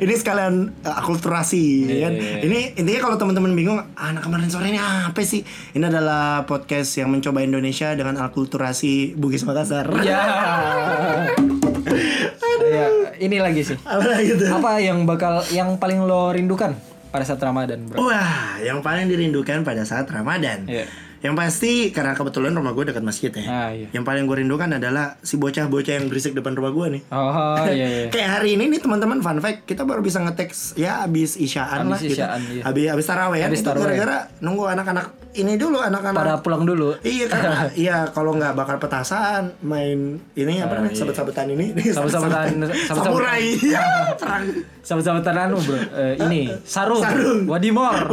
[0.03, 2.13] Ini sekalian uh, akulturasi, Iya, kan.
[2.15, 2.43] iya, iya.
[2.45, 5.43] Ini intinya kalau teman-teman bingung, "Ah, anak kemarin sore ini apa sih?
[5.73, 9.87] Ini adalah podcast yang mencoba Indonesia dengan akulturasi Bugis Makassar.
[11.87, 12.67] Ya.
[12.67, 12.87] Ya,
[13.19, 13.79] ini lagi sih.
[13.81, 14.43] Apa gitu?
[14.49, 16.75] Apa yang bakal yang paling lo rindukan
[17.09, 18.03] pada saat Ramadan, Bro?
[18.03, 20.67] Wah, yang paling dirindukan pada saat Ramadan.
[20.67, 20.85] Iya.
[21.17, 23.45] Yang pasti karena kebetulan rumah gue dekat masjid ya.
[23.47, 23.89] Ah, iya.
[23.91, 27.03] Yang paling gue rindukan adalah si bocah-bocah yang berisik depan rumah gue nih.
[27.09, 28.07] Oh, iya iya.
[28.11, 31.97] Kayak hari ini nih teman-teman fun fact kita baru bisa ngetek ya abis isyaan lah
[31.97, 32.21] Habis gitu.
[32.21, 32.63] isyaan, iya.
[32.63, 33.85] Abis abis taraweh Habis itu taraweh.
[33.97, 36.97] gara-gara nunggu anak-anak ini dulu anak-anak Pada pulang dulu.
[37.01, 41.01] Iya karena iya kalau nggak bakar petasan main ini apa namanya iya.
[41.01, 42.57] sabet-sabetan ini Sabet-sabetan-
[42.89, 43.05] sabet-sabetan.
[43.05, 43.85] samurai iya
[44.17, 44.45] perang
[44.87, 45.83] Sahabat-sahabatan anu, Bro.
[45.83, 47.03] Eh, ini sarung.
[47.03, 47.43] Sarung.
[47.51, 48.07] Wadimor.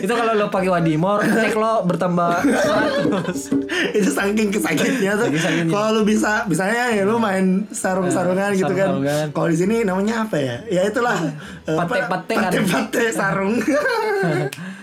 [0.00, 3.92] Itu kalau lo pakai wadimor, cek lo bertambah 100.
[3.92, 5.28] itu saking kesakitnya tuh
[5.68, 8.96] kalau lu bisa misalnya ya lu main sarung-sarungan gitu kan
[9.30, 11.20] kalau di sini namanya apa ya ya itulah
[11.68, 11.84] eh, apa?
[11.84, 12.48] Pate-patean.
[12.48, 13.60] pate-pate sarung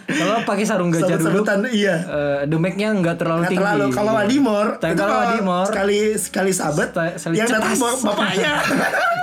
[0.05, 1.95] Kalau pakai sarung gajah dulu, Sabut-sabutan, iya.
[1.99, 3.61] eh, demeknya nggak terlalu Nggak tinggi.
[3.63, 8.53] terlalu kalau wadimor Tapi kalau wadimor, sekali sekali sabet Sekali- yang datang bapaknya.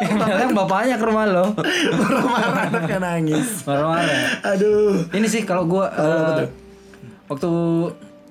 [0.02, 1.46] Kadang bapaknya ke rumah lo.
[1.54, 3.62] marah-marah anaknya nangis.
[3.62, 4.42] Marah-marah.
[4.44, 5.06] aduh.
[5.08, 6.46] Ini sih kalau gua apa eh,
[7.28, 7.50] waktu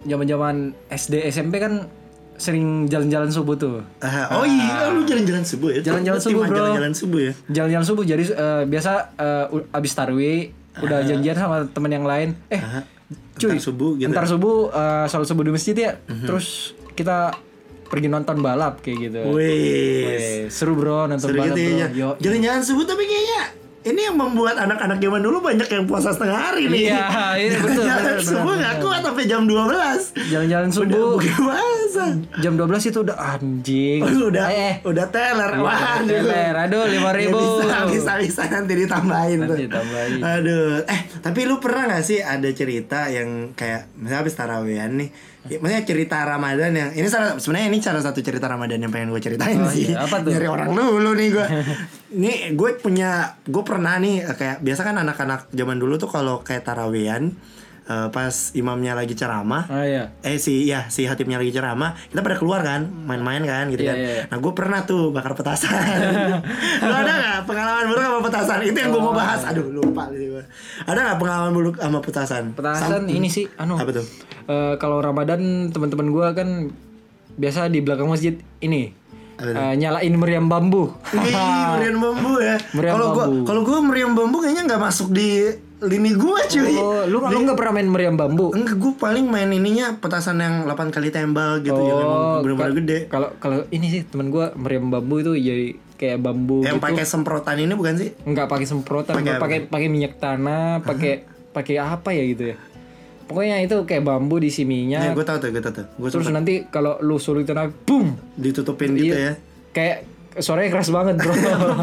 [0.03, 0.55] zaman-zaman
[0.87, 1.87] SD SMP kan
[2.35, 3.79] sering jalan-jalan subuh tuh.
[3.99, 5.79] Ah, oh iya lu jalan-jalan subuh ya?
[5.83, 6.57] Jalan-jalan subuh, bro.
[6.57, 7.33] jalan-jalan subuh ya?
[7.47, 8.03] Jalan-jalan subuh.
[8.03, 12.29] Jadi eh, biasa eh, u- abis tarwi udah janjian sama temen yang lain.
[12.47, 12.83] Eh, Ah,
[13.35, 15.91] cuy, entar subuh gitu Entar subuh eh, sholat subuh di masjid ya.
[15.99, 17.35] Terus kita
[17.85, 19.19] pergi nonton balap kayak gitu.
[19.35, 21.79] Wih, seru bro nonton seru balap gitu bro.
[21.81, 21.87] ya.
[21.91, 22.09] Yo.
[22.19, 23.41] Jalan-jalan subuh tapi kayaknya
[23.81, 26.83] ini yang membuat anak-anak zaman dulu banyak yang puasa setengah hari nih.
[26.87, 32.05] Iya, iya, betul, Jalan benar, subuh nggak kuat sampai jam 12 Jalan-jalan subuh buka puasa.
[32.37, 33.99] jam 12 itu udah anjing.
[34.05, 35.51] udah eh, udah teler.
[35.51, 36.53] Iya, Wah, teler.
[36.59, 37.33] Aduh, 5.000.
[37.33, 39.57] Bisa bisa bisa nanti ditambahin tuh.
[39.57, 40.19] Nanti tambahin.
[40.21, 45.09] Aduh, eh tapi lu pernah gak sih ada cerita yang kayak misalnya habis tarawehan nih
[45.41, 49.09] Ya, maksudnya cerita Ramadan yang ini salah sebenarnya ini salah satu cerita Ramadan yang pengen
[49.09, 49.89] gue ceritain Oh, sih.
[49.89, 50.05] iya.
[50.05, 50.29] Apa tuh?
[50.29, 51.47] Nyari orang dulu nih gue.
[52.13, 53.09] Nih gue punya
[53.41, 57.31] gue pernah nih eh, kayak biasa kan anak-anak zaman dulu tuh kalau kayak tarawehan
[57.83, 60.11] eh, pas imamnya lagi ceramah Oh iya.
[60.21, 63.89] eh si ya si hatibnya lagi ceramah kita pada keluar kan main-main kan gitu Iya,
[63.89, 63.97] kan.
[63.97, 64.23] iya, iya.
[64.27, 65.71] nah gue pernah tuh bakar petasan.
[66.83, 68.59] Lu ada nggak pengalaman buruk sama petasan?
[68.61, 69.41] Itu yang gue mau bahas.
[69.45, 70.43] Aduh lupa gue
[70.83, 72.43] ada nggak pengalaman buruk sama petasan?
[72.51, 73.75] Petasan Sam- ini sih anu.
[73.75, 74.05] apa tuh?
[74.43, 76.75] Eh, kalau Ramadan teman-teman gua kan
[77.31, 78.91] biasa di belakang masjid ini
[79.43, 80.93] Eh, nyalain meriam bambu.
[81.73, 83.43] Meriam bambu ya Meriam kalau gue bambu.
[83.43, 85.49] kalau gue meriam bambu kayaknya nggak masuk di
[85.81, 88.53] lini gue cuy Oh, lu lu nggak pernah main meriam bambu?
[88.53, 92.69] Enggak, gue paling main ininya petasan yang 8 kali tembak gitu yang emang Oh, bener-bener
[92.69, 96.77] ka- gede Kalau kalau ini sih teman gua meriam bambu itu jadi kayak bambu yang
[96.77, 96.85] gitu.
[96.85, 102.09] pakai semprotan ini bukan sih nggak pakai semprotan, pakai pakai minyak tanah, pakai pakai apa
[102.09, 102.55] ya gitu ya.
[103.31, 105.15] Pokoknya itu kayak bambu diisi ya minyak.
[105.15, 105.87] gue tau tuh gue tau tuh.
[105.95, 109.39] Gue Terus nanti kalau lu suruh itu naik, boom, ditutupin gitu ya.
[109.71, 111.33] Kayak suaranya keras banget bro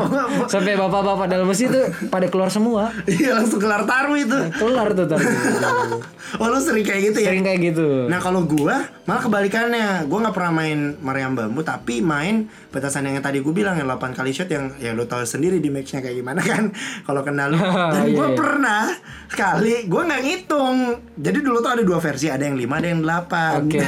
[0.52, 4.38] sampai bapak-bapak dalam masjid tuh pada keluar semua Iya langsung kelar taruh itu.
[4.56, 5.24] keluar tuh tadi
[6.40, 7.28] Oh lu sering kayak gitu ya?
[7.28, 12.00] sering kayak gitu Nah kalau gua malah kebalikannya Gua nggak pernah main meriam bambu Tapi
[12.00, 15.56] main petasan yang tadi gue bilang Yang 8 kali shot yang ya lu tahu sendiri
[15.56, 16.68] di matchnya kayak gimana kan
[17.08, 18.36] Kalau kenal lu Dan Iya, gua iya.
[18.36, 18.82] pernah
[19.26, 20.76] Sekali gua nggak ngitung
[21.16, 23.78] Jadi dulu tuh ada dua versi Ada yang 5 ada yang 8 Oke.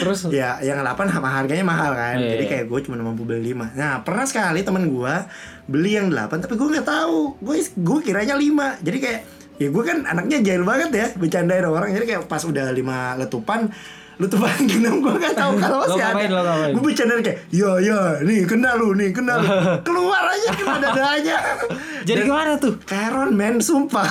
[0.00, 0.18] Terus?
[0.30, 2.50] Ya yang 8 sama harganya mahal kan Iya, Jadi iya.
[2.52, 5.26] kayak gue cuma mampu beli 5 Nah pernah sekali temen gua
[5.64, 7.40] Beli yang 8 Tapi gue nggak tahu.
[7.40, 9.20] Gue gue kiranya 5 Jadi kayak
[9.54, 11.94] ya gue kan anaknya jahil banget ya bercandain orang.
[11.94, 13.70] Jadi kayak pas udah lima letupan
[14.14, 16.70] letupan genap gue gak tahu kalau masih ada.
[16.70, 19.46] gue bercandain kayak ya ya nih kena lu nih kena lu.
[19.86, 21.36] Keluar aja kena dadanya
[22.08, 22.78] Jadi gimana tuh?
[22.84, 24.04] kayak Iron Man sumpah.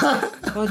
[0.57, 0.65] Oh,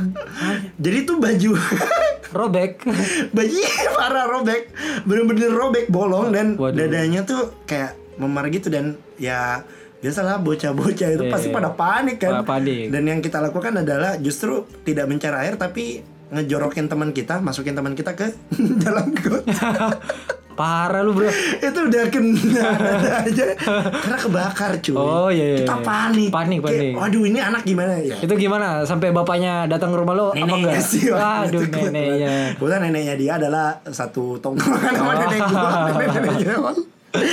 [0.74, 1.54] jadi tuh baju
[2.38, 2.82] robek.
[3.30, 3.56] baju
[3.94, 4.62] parah robek.
[5.06, 6.74] Bener-bener robek bolong dan Waduh.
[6.74, 8.84] dadanya tuh kayak memar gitu dan
[9.16, 9.62] ya
[9.98, 11.54] biasalah bocah-bocah itu Iya, pasti iya.
[11.54, 12.88] pada panik kan Pa- panik.
[12.88, 17.92] dan yang kita lakukan adalah justru tidak mencari air tapi ngejorokin teman kita masukin teman
[17.92, 18.34] kita ke
[18.82, 19.46] dalam got
[20.52, 21.32] Parah lu, Bro.
[21.58, 22.60] itu udah kena
[23.22, 25.80] aja karena kebakar cuy Oh, iya, iya, kita iya.
[25.82, 26.92] panik Panik, Kayak, panik.
[26.94, 28.84] waduh ini anak gimana ya Itu gimana?
[28.84, 30.84] Sampai bapaknya datang ke rumah lo apa neneknya enggak?
[30.84, 31.92] sih waktu Aduh, itu kebetulan.
[31.94, 32.32] neneknya.
[32.52, 35.16] kebetulan neneknya dia adalah satu tongkrongan sama Oh.
[35.16, 36.56] nenek gua nenek-neneknya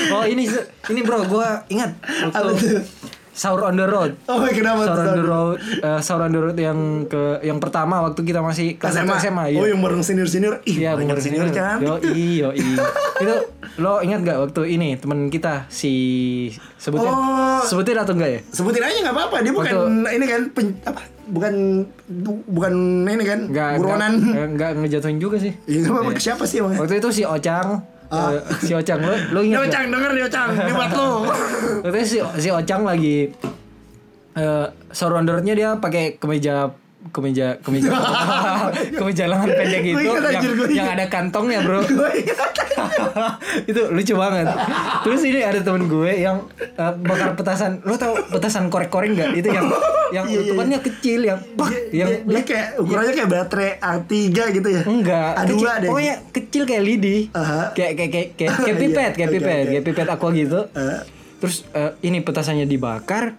[0.09, 0.43] Oh, ini
[0.85, 1.95] ini Bro, gua ingat
[2.29, 2.83] waktu?
[3.31, 4.19] Sahur on the road.
[4.25, 8.03] Oh kenapa Sahur on the road, eh, sahur on the road yang ke yang pertama
[8.03, 9.15] waktu kita masih kelas SMA.
[9.17, 9.57] SMA, iya.
[9.57, 10.59] Oh yang bareng senior senior.
[10.61, 11.79] Ih Iya, banyak bener senior kan.
[11.79, 13.35] Yo yo Itu
[13.77, 15.93] lo ingat gak waktu ini temen kita si
[16.75, 17.63] sebutin Oh.
[17.63, 18.39] sebutin atau enggak ya?
[18.45, 19.37] Sebutin aja nggak apa-apa.
[19.39, 20.99] Dia bukan ini kan pen, apa?
[21.25, 21.53] Bukan
[22.09, 22.73] bu- bukan
[23.05, 24.11] ini kan Enggak buronan.
[24.19, 25.55] enggak, enggak ngejatuhin juga sih.
[25.63, 26.19] Iya apa-apa.
[26.19, 26.75] Siapa sih emang?
[26.75, 29.69] Waktu itu si Ocang Eh, si Ocang lo lo ingat gak?
[29.69, 30.49] Ocang denger dia Ocang.
[30.57, 31.09] Ini buat lo.
[31.85, 33.29] Itu si si Ocang lagi
[34.33, 36.73] eh surroundernya dia pakai kemeja
[37.13, 37.89] kemeja kemeja
[38.99, 41.81] kemeja lengan pendek gitu ingat, yang, yang ada kantongnya bro.
[43.65, 44.47] Itu lucu banget
[45.01, 49.49] terus ini ada temen gue yang eh, bakar petasan lo tau petasan korek-korek nggak itu
[49.49, 49.67] yang
[50.09, 54.09] yang Iya, iya, letupannya kecil yang pak yang dia, dia kayak ukurannya kayak baterai A3
[54.51, 54.81] gitu ya.
[54.83, 55.87] enggak A2 kecil, deh.
[55.87, 57.61] pokoknya kecil kayak lidi Aha.
[57.71, 59.69] kayak kayak kayak kayak, kayak Iya, pipet kayak pipet oke.
[59.69, 61.01] kayak pipet aqua gitu Eh.
[61.39, 63.31] Terus eh, ini petasannya dibakar,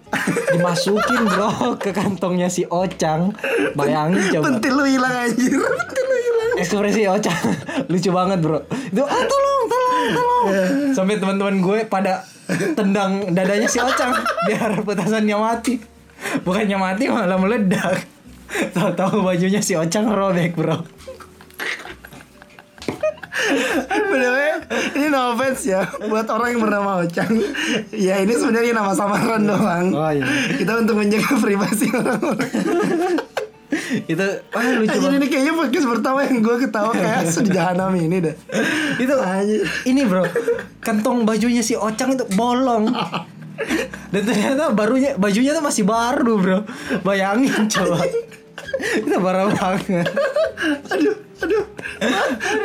[0.48, 3.36] dimasukin bro ke kantongnya si Ocang.
[3.76, 4.44] Bayangin coba.
[4.48, 5.52] Pentil lu hilang anjir.
[5.52, 6.29] Pentil lu hilang.
[6.60, 7.40] Ekspresi Ocang
[7.88, 8.60] lucu banget bro.
[8.68, 10.44] Itu ah tolong tolong tolong.
[10.92, 12.22] Sampai teman-teman gue pada
[12.76, 14.12] tendang dadanya si Ocang
[14.44, 15.80] biar petasannya mati.
[16.44, 18.04] Bukannya mati malah meledak.
[18.76, 20.84] Tahu-tahu bajunya si Ocang robek bro.
[23.90, 24.62] Bener
[24.94, 27.30] ini no offense ya buat orang yang bernama Ocang.
[27.90, 29.86] Ya ini sebenarnya nama samaran doang.
[29.96, 30.26] Oh, iya.
[30.54, 32.52] Kita untuk menjaga privasi orang-orang.
[34.10, 38.16] Itu ah lucu Anjir ini kayaknya podcast pertama yang gue ketawa kayak di jahanam ini
[38.18, 38.34] dah.
[38.98, 39.62] itu Anjir.
[39.86, 40.26] ini bro.
[40.82, 42.90] Kantong bajunya si Ocang itu bolong.
[44.10, 46.58] Dan ternyata barunya bajunya tuh masih baru bro.
[47.06, 48.02] Bayangin coba.
[48.98, 50.06] Itu parah banget.
[50.90, 51.64] Aduh, aduh.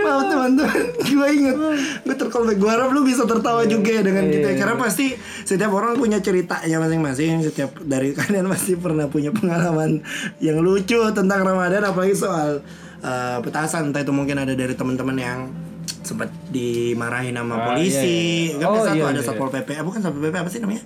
[0.02, 1.56] Maaf teman-teman, gue inget
[2.04, 4.58] Gue tercallback, gue harap lu bisa tertawa juga ya dengan kita ya.
[4.58, 10.04] Karena pasti setiap orang punya ceritanya masing-masing Setiap dari kalian pasti pernah punya pengalaman
[10.40, 12.64] yang lucu tentang Ramadan Apalagi soal
[13.00, 15.40] eh, petasan Entah itu mungkin ada dari teman-teman yang
[16.06, 18.62] sempat dimarahin sama Ah, polisi iya, iya.
[18.62, 19.26] Kan Oh, biasa iya, ada iya.
[19.26, 20.84] satpol pp, eh, bukan satpol pp apa sih namanya?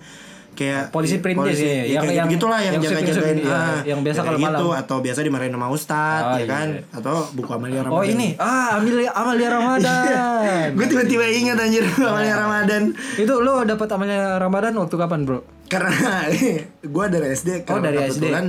[0.59, 3.99] Kayak Polisi perintis ya, ya, yang- kayak yang- gitulah yang, yang sweeping-sweeping, iya, ah, yang
[4.03, 4.75] biasa kalau gitu, malam.
[4.75, 6.67] atau biasa dimarahin sama ustad Oh, ya iya, kan?
[6.69, 6.81] iya.
[6.91, 7.95] atau buku amalia Ramadan.
[7.95, 8.27] oh ini.
[8.35, 10.67] Ah Amalia Amalia Ramadan.
[10.75, 12.81] Gue tiba-tiba ingat anjir amalia Ramadan.
[13.15, 15.39] Itu lo dapat Amalia Ramadan waktu kapan bro?
[15.65, 16.27] Karena
[16.95, 18.19] gue dari SD Oh, karena dari SD.
[18.19, 18.45] kebetulan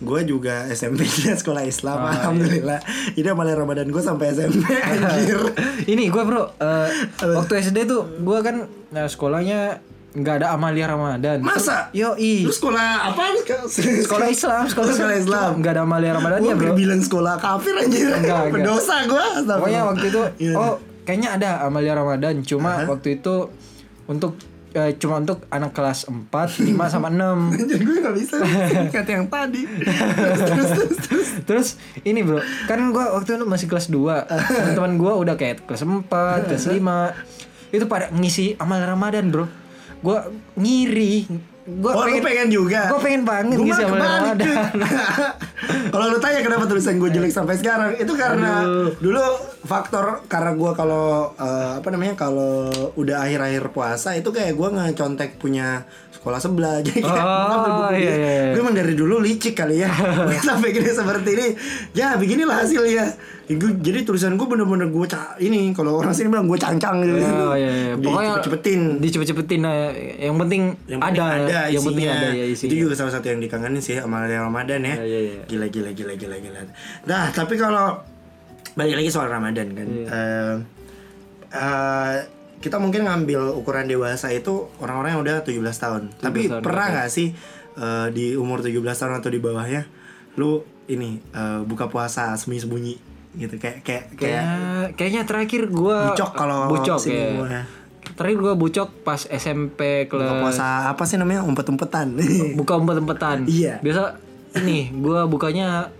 [0.00, 2.80] gue juga SMP nya sekolah Islam alhamdulillah.
[3.10, 5.40] Jadi amalia Ramadan gue sampai SMP anjir.
[5.94, 6.88] Ini gue bro eh,
[7.24, 9.80] waktu SD tuh gue kan nah, sekolahnya
[10.14, 11.42] nggak ada Amalia Ramadan.
[11.42, 11.90] Masa?
[11.90, 13.34] Yo i lu sekolah apa
[13.66, 15.50] sekolah Islam sekolah, Sekolah Islam.
[15.58, 16.78] nggak ada Amalia Ramadannya gue bro.
[16.78, 18.08] bilang sekolah kafir anjir.
[18.08, 18.42] Enggak, enggak.
[18.54, 20.54] pendosa gue pokoknya waktu itu Iya.
[20.54, 22.34] oh kayaknya ada Amalia Ramadan.
[22.40, 23.50] Cuma waktu itu
[24.04, 24.38] untuk
[24.70, 27.18] eh, cuma untuk anak kelas 4, 5 sama 6
[27.58, 28.36] anjir gue gak bisa.
[28.90, 29.66] Ingat yang tadi.
[29.66, 31.28] Terus terus terus, terus.
[31.44, 31.68] Terus
[32.00, 33.98] ini bro, kan gua waktu itu masih kelas 2
[34.30, 36.06] Teman-teman gua udah kayak kelas 4,
[36.46, 36.78] kelas 5
[37.70, 39.63] Itu pada ngisi amal Ramadan bro
[40.04, 40.28] Gua
[40.60, 41.24] ngiri
[41.64, 42.92] Gua Oh, lu pengen juga?
[42.92, 44.56] Gua pengen banget Gua ngisi malah kebalik.
[45.96, 48.68] Kalau lu tanya kenapa tulisan gue jelek sampai sekarang, itu karena
[49.00, 49.24] dulu
[49.64, 55.40] faktor karena gue kalau eh, apa namanya kalau udah akhir-akhir puasa itu kayak gue ngecontek
[55.40, 58.52] punya sekolah sebelah jadi kayak Oh, buku iya, iya, iya.
[58.52, 59.88] gue emang dari dulu licik kali ya
[60.48, 61.46] sampai gini seperti ini
[61.92, 63.06] ya beginilah hasilnya
[63.44, 67.20] Ya, jadi tulisan gue bener-bener gue ca ini kalau orang sini bilang gue cancang gitu
[67.20, 69.92] Oh iya iya Pokoknya cepetin Dicepet-cepetin eh,
[70.24, 71.88] Yang penting yang ada, ada Yang isinya.
[71.92, 74.96] penting ada ya isinya Itu juga salah satu yang dikangenin sih Amalia Ramadan ya.
[74.96, 75.42] Iya, iya, iya.
[75.44, 76.60] Gila gila gila gila gila.
[77.04, 78.00] Nah, tapi kalau
[78.74, 79.86] balik lagi soal Ramadan kan.
[79.86, 80.06] Iya.
[80.08, 80.54] eh,
[81.50, 82.14] eh,
[82.58, 86.02] kita mungkin ngambil ukuran dewasa itu orang-orang yang udah 17 tahun.
[86.16, 87.28] tapi tahun, pernah nggak sih
[87.74, 89.82] eh, di umur 17 tahun atau di bawahnya
[90.34, 92.94] lu ini eh, buka puasa sembunyi-sembunyi
[93.34, 94.46] gitu kayak kayak kayak Kayaknya
[94.94, 97.26] kayaknya terakhir gua bucok kalau bucok ya.
[97.32, 97.60] gua.
[98.14, 102.14] Terakhir gua bucok pas SMP buka kelas puasa apa sih namanya umpet-umpetan
[102.58, 103.44] buka umpet-umpetan.
[103.44, 103.78] Iya.
[103.80, 104.18] Biasa
[104.56, 105.90] ini gua bukanya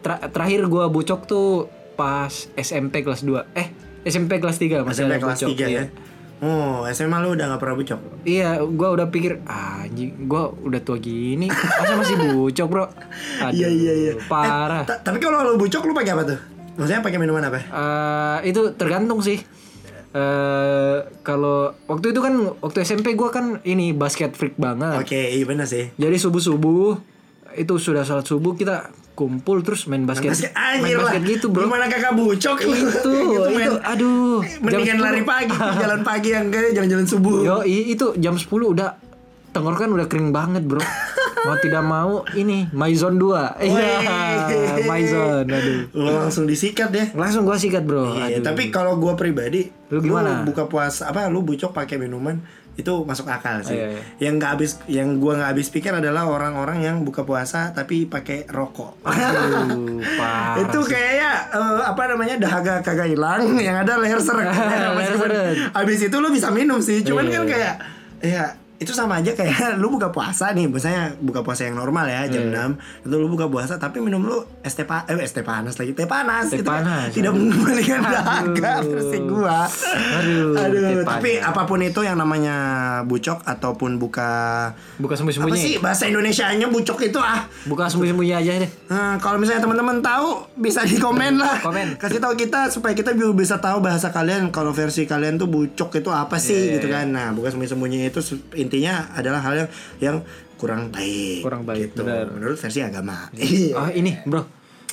[0.00, 3.42] tra- terakhir gua bucok tuh pas SMP kelas 2.
[3.52, 3.68] Eh,
[4.06, 5.66] SMP kelas 3 masih SMP ada kelas bucok, 3 iya.
[5.74, 5.84] ya
[6.38, 10.78] oh SMA lu udah nggak pernah bucok Iya, gua udah pikir ah, anjing, gua udah
[10.78, 12.84] tua gini, masa masih bucok, Bro?
[12.86, 14.86] Aduh, iya iya iya Parah.
[14.86, 16.38] Ta- tapi kalau lu bucok lu pakai apa tuh
[16.72, 19.42] maksudnya pakai minuman apa Eh, itu tergantung sih.
[20.08, 24.94] eh kalau waktu itu kan waktu SMP gua kan ini basket freak banget.
[24.96, 26.96] oke iya benar sih Jadi subuh subuh
[27.52, 31.46] itu sudah salat subuh kita kumpul terus main basket, Basket main anjir lah basket gitu
[31.48, 31.66] bro.
[31.66, 32.70] gimana kakak bucok lu?
[32.70, 33.10] Itu, Gitu,
[33.50, 33.70] itu, men.
[33.82, 34.38] aduh.
[34.60, 35.26] mendingan jam lari 10.
[35.26, 38.94] pagi jalan pagi yang kayak jalan-jalan subuh Yo, itu jam 10 udah
[39.48, 40.78] tenggorokan udah kering banget bro.
[41.40, 43.24] Mau tidak mau ini Maizon 2
[43.64, 43.70] Iya,
[44.76, 44.84] Wih.
[44.84, 45.44] Maizon.
[45.44, 45.78] Aduh.
[45.96, 48.12] lu langsung disikat ya Langsung gua sikat bro.
[48.12, 48.44] Iya, Aduh.
[48.44, 50.42] tapi kalau gua pribadi, Lu gimana?
[50.42, 52.38] buka puasa apa lu bucok pakai minuman
[52.78, 53.74] itu masuk akal sih.
[53.74, 54.02] Oh, iya, iya.
[54.22, 58.46] Yang nggak habis, yang gua nggak habis pikir adalah orang-orang yang buka puasa tapi pakai
[58.46, 59.02] rokok.
[59.02, 59.98] Aduh,
[60.62, 64.46] itu kayaknya eh, apa namanya dahaga kagak hilang, yang ada leher seret.
[65.74, 67.50] Habis itu lu bisa minum sih, cuman Iya, kan iya.
[67.50, 67.74] kayak
[68.18, 68.44] ya
[68.78, 69.50] itu sama aja kayak
[69.82, 72.70] lu buka puasa nih, misalnya buka puasa yang normal ya jam Iya.
[72.70, 75.74] 6 itu lu buka puasa tapi minum lu es teh pa- eh es teh panas
[75.74, 77.10] lagi teh panas Teh Itu kan panas.
[77.10, 78.90] tidak mengembalikan dahaga Aduh.
[78.92, 81.48] versi gua Aduh, teh tapi panas.
[81.48, 82.56] apa pun itu yang namanya
[83.02, 84.30] bucok ataupun buka
[84.96, 85.58] Buka apa sembunyi-sembunyi.
[85.58, 88.70] sih bahasa Indonesianya bucok itu ah Buka sembunyi-sembunyi aja deh.
[88.88, 91.58] Nah, kalau misalnya teman-teman tahu bisa di komen lah.
[91.60, 91.96] Komen.
[91.96, 96.08] Kasih tahu kita supaya kita bisa tahu bahasa kalian kalau versi kalian tuh bucok itu
[96.08, 96.94] apa sih Iya, gitu iya.
[96.96, 97.06] kan.
[97.08, 100.16] Nah, bukan sembunyi-sembunyi itu se- intinya adalah hal yang yang
[100.60, 101.40] kurang baik.
[101.40, 102.04] Kurang baik, gitu.
[102.04, 102.28] benar.
[102.28, 103.32] Menurut versi agama.
[103.32, 103.72] Iya.
[103.74, 104.44] Ah ini bro,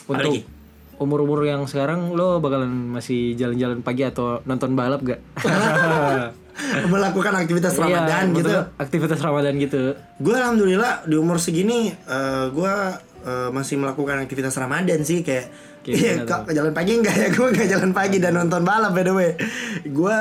[0.08, 0.56] untuk
[0.96, 5.20] umur-umur yang sekarang lo bakalan masih jalan-jalan pagi atau nonton balap gak?
[6.94, 8.52] Melakukan aktivitas Ramadan Iya, gitu.
[8.80, 9.92] Aktivitas Ramadan gitu.
[10.24, 12.74] Gue alhamdulillah di umur segini eh, gue
[13.28, 15.52] eh, masih melakukan aktivitas Ramadan sih Kayak
[15.86, 17.28] Iya, kok jalan pagi enggak ya?
[17.36, 19.32] Gue enggak jalan pagi dan nonton balap by the way.
[19.86, 20.20] Gue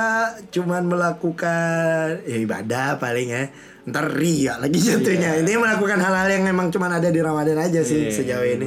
[0.53, 3.45] cuman melakukan ya ibadah paling ya.
[3.85, 5.41] Ntar ria lagi jatuhnya.
[5.41, 8.67] Ini melakukan hal-hal yang memang cuman ada di Ramadan aja sih Iya, sejauh iya, ini.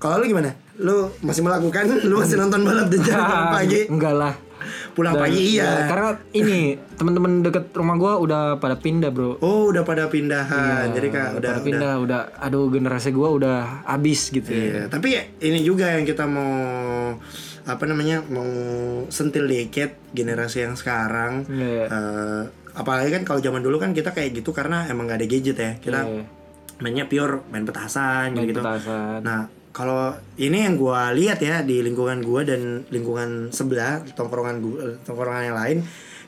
[0.00, 0.52] Kalau lu gimana?
[0.80, 2.04] Lu masih melakukan?
[2.04, 3.80] Lu masih nonton balap dan jalan pagi?
[3.88, 4.32] Enggak lah.
[4.92, 5.70] Pulang Dan- pagi ya, iya.
[5.86, 6.58] karena ini
[6.94, 9.38] teman-teman deket rumah gua udah pada pindah bro.
[9.38, 10.90] Oh, udah pada pindahan.
[10.90, 14.48] Jadi kak udah pada udah pindah, udah, aduh generasi gua udah habis gitu.
[14.48, 16.52] Iya, tapi ini juga yang kita mau
[17.64, 18.44] apa namanya mau
[19.08, 21.48] sentil dikit generasi yang sekarang.
[21.48, 21.84] Iya.
[21.88, 22.42] Eh,
[22.74, 25.72] apalagi kan kalau zaman dulu kan kita kayak gitu karena emang gak ada gadget ya.
[25.78, 26.22] Kita Iya.
[26.76, 28.60] mainnya pure main petasan Main gitu.
[28.60, 29.22] petasan.
[29.22, 34.94] Nah, kalau ini yang gua lihat ya di lingkungan gua dan lingkungan sebelah tongkrongan gua,
[35.02, 35.78] tongkrongan yang lain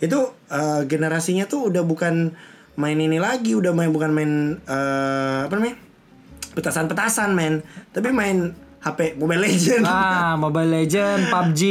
[0.02, 0.18] itu
[0.50, 2.34] eh, generasinya tuh udah bukan
[2.76, 4.32] main ini lagi, udah main bukan main
[4.66, 5.78] eh, apa namanya?
[6.56, 7.60] petasan-petasan men,
[7.92, 9.84] tapi main HP Mobile Legend.
[9.84, 11.62] Ah, Mobile Legend, PUBG.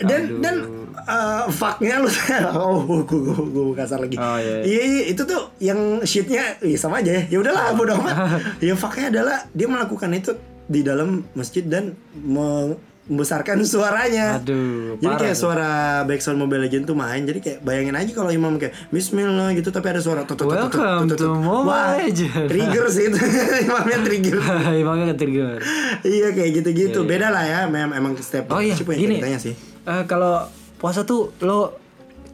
[0.00, 0.40] dan Aduh.
[0.40, 0.56] dan
[0.96, 2.08] eh, fucknya lu
[2.56, 6.78] oh gua, gua, gua kasar lagi Oh, iya, iya iya itu tuh yang shitnya iya
[6.80, 10.32] sama aja ya ya udahlah bodo amat ya fucknya adalah dia melakukan itu
[10.66, 11.92] di dalam masjid dan
[13.04, 15.42] membesarkan suaranya Aduh, jadi kayak tuh.
[15.44, 15.70] suara
[16.02, 19.86] backsound Mobile Legend tuh main jadi kayak bayangin aja kalau imam kayak Bismillah gitu tapi
[19.88, 20.40] ada suara tut.
[20.40, 22.00] to Mobile Wah,
[22.48, 23.18] trigger sih itu
[23.66, 24.38] imamnya trigger
[24.74, 25.60] Emangnya ketrigger.
[26.02, 29.20] iya kayak gitu-gitu beda lah ya memang emang setiap Oh iya, gini.
[29.38, 31.83] sih Eh, kalau puasa tuh lo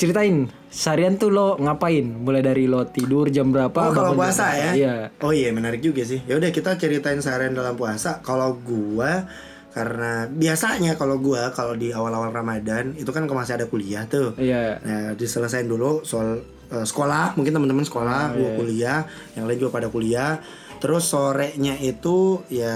[0.00, 2.08] ceritain seharian tuh lo ngapain?
[2.08, 3.76] Mulai dari lo tidur jam berapa?
[3.76, 4.56] Oh kalau jam puasa berapa?
[4.56, 4.70] ya?
[4.72, 4.94] Iya.
[5.20, 6.24] Oh iya menarik juga sih.
[6.24, 8.24] Ya udah kita ceritain seharian dalam puasa.
[8.24, 9.28] Kalau gua
[9.70, 14.32] karena biasanya kalau gua kalau di awal-awal Ramadan itu kan masih ada kuliah tuh.
[14.40, 14.80] Iya.
[14.80, 16.40] Nah, diselesain dulu soal
[16.72, 18.56] eh, sekolah, mungkin teman-teman sekolah, Oh, gua iya.
[18.56, 18.98] kuliah,
[19.36, 20.40] yang lain juga pada kuliah.
[20.80, 22.72] Terus sorenya itu ya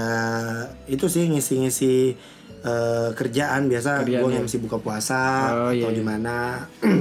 [0.85, 2.13] itu sih ngisi-ngisi
[2.65, 4.41] eh, kerjaan biasa Kerjaan, gua ya.
[4.41, 5.95] MC buka puasa Oh, atau iya, iya.
[5.95, 6.37] gimana.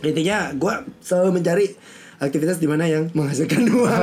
[0.00, 1.66] Intinya gua selalu mencari
[2.18, 4.02] aktivitas di mana yang menghasilkan uang.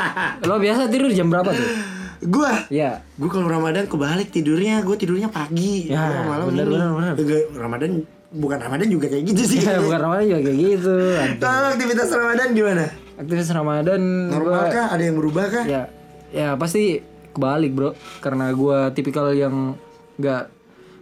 [0.48, 1.68] Lo biasa tidur jam berapa tuh?
[2.24, 3.04] gua Iya.
[3.14, 5.86] Gue kalau Ramadan kebalik tidurnya, gue tidurnya pagi.
[5.86, 6.72] Ya, malam bener, ini.
[6.72, 7.14] bener, bener.
[7.52, 7.90] Ramadan
[8.32, 9.60] bukan Ramadan juga kayak gitu sih.
[9.66, 10.94] Ya, bukan Ramadan juga kayak gitu.
[11.36, 12.84] Kalau aktivitas Ramadan gimana?
[13.14, 14.86] Aktivitas Ramadan Normal gua- kah?
[14.88, 15.64] Ada yang berubah kah?
[15.64, 15.82] Ya,
[16.30, 17.92] ya pasti kebalik bro.
[18.18, 19.76] Karena gua tipikal yang
[20.16, 20.42] nggak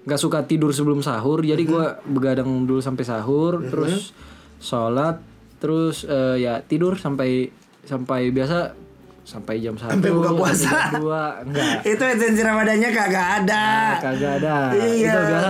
[0.02, 1.40] nggak suka tidur sebelum sahur.
[1.40, 4.10] Jadi gua begadang dulu sampai sahur, terus
[4.58, 5.18] sholat,
[5.56, 7.48] terus eh, ya tidur sampai
[7.82, 8.74] sampai biasa
[9.22, 10.66] sampai jam satu Sampai buka puasa.
[10.66, 13.62] sampai jam dua enggak Itu esensi Ramadannya kagak ada.
[13.62, 15.06] Ah, kagak ada Iya.
[15.06, 15.48] itu biasa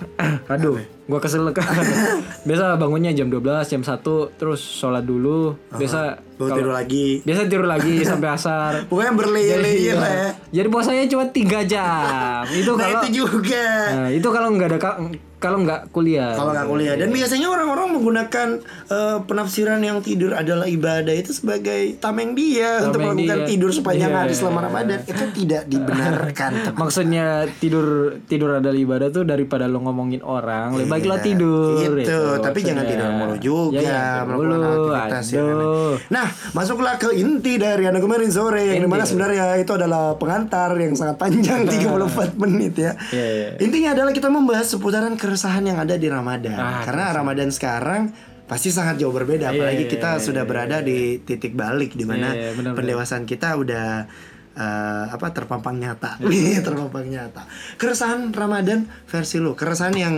[0.56, 0.76] aduh
[1.10, 1.66] gua kesel kan
[2.46, 4.00] biasa bangunnya jam 12 jam 1
[4.32, 7.20] terus sholat dulu biasa Baru tidur lagi.
[7.20, 10.28] biasa tidur lagi sampai asar Pokoknya berleyeh-leyeh lah ya.
[10.54, 13.66] jadi puasanya cuma tiga jam itu Nah kalau itu juga.
[13.90, 14.98] nah, itu kalau nggak ada ka-
[15.36, 18.48] kalau nggak kuliah Kalau nggak kuliah dan biasanya orang-orang menggunakan
[18.86, 23.48] eh, penafsiran yang tidur adalah ibadah itu sebagai tameng dia untuk Tameng melakukan dia.
[23.50, 24.18] tidur sepanjang Iya.
[24.18, 26.50] hari selama Ramadan itu tidak dibenarkan.
[26.72, 27.86] Maksudnya tidur
[28.22, 31.76] tidur adalah ibadah tuh daripada lo ngomongin orang, lebih baik lo Iya, tidur.
[31.80, 35.96] Gitu, tapi jangan tidur mulu juga Ya, melakukan aktivitas yang aneh.
[36.12, 40.76] Nah, masuklah ke inti dari anda kemarin sore yang di mana sebenarnya itu adalah pengantar
[40.76, 42.92] yang sangat panjang 34 menit ya.
[43.10, 43.48] Iya, iya.
[43.58, 46.56] Intinya adalah kita membahas seputaran keresahan yang ada di Ramadan.
[46.60, 48.12] Ah, Karena Ramadan sekarang
[48.50, 52.50] pasti sangat jauh berbeda apalagi kita iya, sudah berada di titik balik di mana iya,
[52.50, 54.10] benar, pendewasaan kita udah
[54.58, 56.18] eh, apa terpampang nyata.
[56.66, 57.46] Terpampang nyata.
[57.78, 60.14] Keresahan Ramadan versi lu, keresahan yang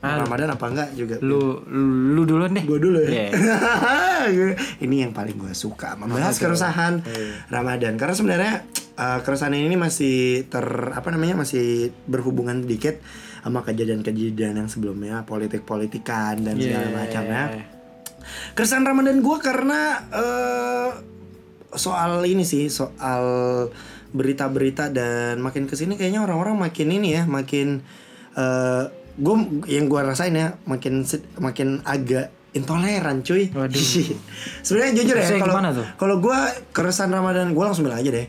[0.00, 1.60] Ramadan apa enggak juga Lu
[2.10, 2.62] lu duluan deh.
[2.62, 3.28] gue dulu ya Iya.
[4.84, 7.04] ini yang paling gue suka membahas keresahan
[7.46, 8.54] Ramadan karena sebenarnya
[8.94, 12.96] uh, keresahan ini masih ter apa namanya masih berhubungan dikit
[13.40, 16.96] sama kejadian-kejadian yang sebelumnya politik-politikan dan segala Iya.
[16.96, 17.44] macam ya
[18.52, 19.80] keresahan Ramadan gue karena
[20.12, 20.90] eh,
[21.72, 23.24] soal ini sih soal
[24.10, 27.80] berita-berita dan makin ke sini kayaknya orang-orang makin ini ya makin
[28.32, 28.84] eh
[29.20, 29.36] gue
[29.68, 31.04] yang gue rasain ya makin
[31.36, 33.78] makin agak intoleran cuy Waduh.
[34.66, 35.54] sebenarnya jujur ya kalau
[36.00, 36.38] kalau gue
[36.74, 38.26] keresahan Ramadan gue langsung bilang aja deh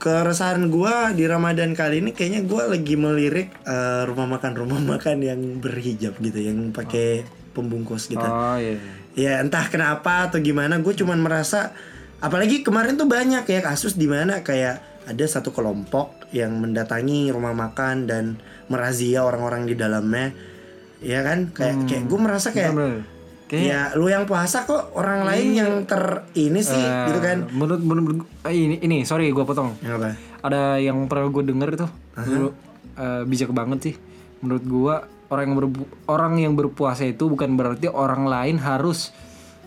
[0.00, 5.22] keresahan gue di Ramadan kali ini kayaknya gue lagi melirik eh, rumah makan rumah makan
[5.22, 8.76] yang berhijab gitu yang pakai pembungkus gitu Oh iya.
[9.14, 11.70] ya entah kenapa atau gimana gue cuman merasa
[12.18, 17.54] apalagi kemarin tuh banyak ya kasus di mana kayak ada satu kelompok yang mendatangi rumah
[17.54, 18.24] makan dan
[18.66, 20.32] merazia orang-orang di dalamnya
[21.04, 23.04] ya kan kayak kayak gue merasa kayak Bener.
[23.44, 27.44] Kayak ya lu yang puasa kok orang lain yang ter ini sih eh, gitu kan
[27.52, 28.16] Menurut menurut
[28.48, 29.76] eh, ini ini sorry gua potong.
[29.84, 31.90] Apa Ada yang pernah gue denger tuh.
[32.16, 32.48] Dulu
[32.96, 33.94] eh, bijak banget sih.
[34.40, 34.94] Menurut gua
[35.28, 39.12] orang yang berpu- orang yang berpuasa itu bukan berarti orang lain harus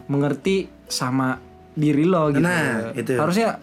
[0.09, 1.37] mengerti sama
[1.77, 2.41] diri lo gitu.
[2.41, 3.13] Nah, itu.
[3.13, 3.61] Harusnya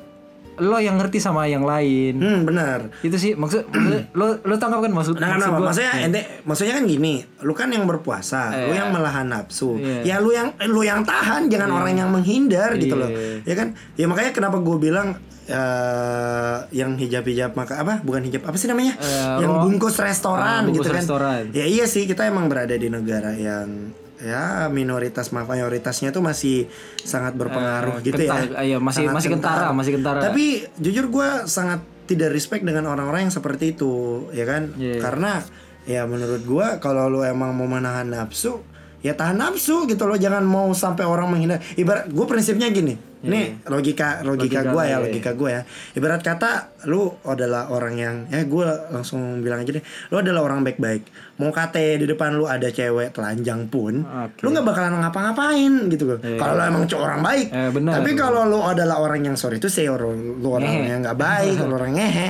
[0.56, 2.14] lo yang ngerti sama yang lain.
[2.16, 5.66] hmm benar Itu sih maksud, maksud lo lo tangkap kan maksud Nah, maksud gua?
[5.68, 9.76] Maksudnya ente, maksudnya kan gini, lu kan yang berpuasa, lu yang melahan nafsu.
[9.76, 10.00] Iya.
[10.04, 13.08] Ya lu yang lu yang tahan, jangan orang yang menghindar gitu loh.
[13.08, 13.42] Iya.
[13.44, 13.68] Ya kan?
[13.94, 18.00] Ya makanya kenapa gue bilang eh yang hijab-hijab maka apa?
[18.00, 18.96] Bukan hijab, apa sih namanya?
[18.96, 21.00] Eh, yang bungkus restoran Ah, bungkus gitu kan.
[21.00, 21.42] restoran.
[21.50, 23.92] Ya iya sih, kita emang berada di negara yang
[24.24, 26.64] ya minoritas mayoritasnya tuh masih
[26.96, 28.62] sangat berpengaruh Eh, gitu kental- ya.
[28.64, 30.20] iya, masih- Sangat masih kentara, masih kentara.
[30.22, 30.44] Tapi
[30.76, 33.92] jujur gue sangat tidak respect dengan orang-orang yang seperti itu
[34.30, 35.00] ya kan Iya.
[35.00, 35.40] karena
[35.84, 38.60] ya menurut gue kalau lu emang mau menahan nafsu
[39.00, 43.40] ya tahan nafsu gitu loh jangan mau sampai orang menghindar ibarat gue prinsipnya gini ini
[43.64, 44.96] logika logika, Logika gue ya lah, iya.
[45.00, 45.62] logika gue ya
[45.92, 46.50] ibarat kata
[46.84, 51.48] lu adalah orang yang ya gue langsung bilang aja deh lu adalah orang baik-baik mau
[51.48, 54.40] kate di depan lu ada cewek telanjang pun Oke.
[54.40, 56.36] lu nggak bakalan ngapa-ngapain gitu loh Iya.
[56.36, 57.92] kalau lu emang cowok orang baik Eh, benar.
[57.96, 60.12] tapi kalau lu adalah orang yang sorry itu say lu
[60.46, 62.28] orang yang nggak baik lu orang ngehe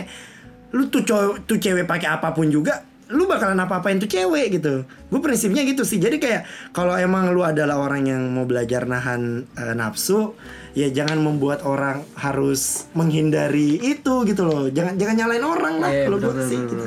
[0.71, 4.89] lu tuh cowok tuh cewek pakai apa pun juga lu bakalan apa-apain tuh cewek gitu.
[5.13, 6.01] Gue prinsipnya gitu sih.
[6.01, 10.33] Jadi kayak kalau emang lu adalah orang yang mau belajar nahan eh, nafsu
[10.75, 14.73] ya jangan membuat orang harus menghindari itu gitu loh.
[14.73, 16.85] Jangan jangan nyalain orang lah Iya, kalau gue sih gitu.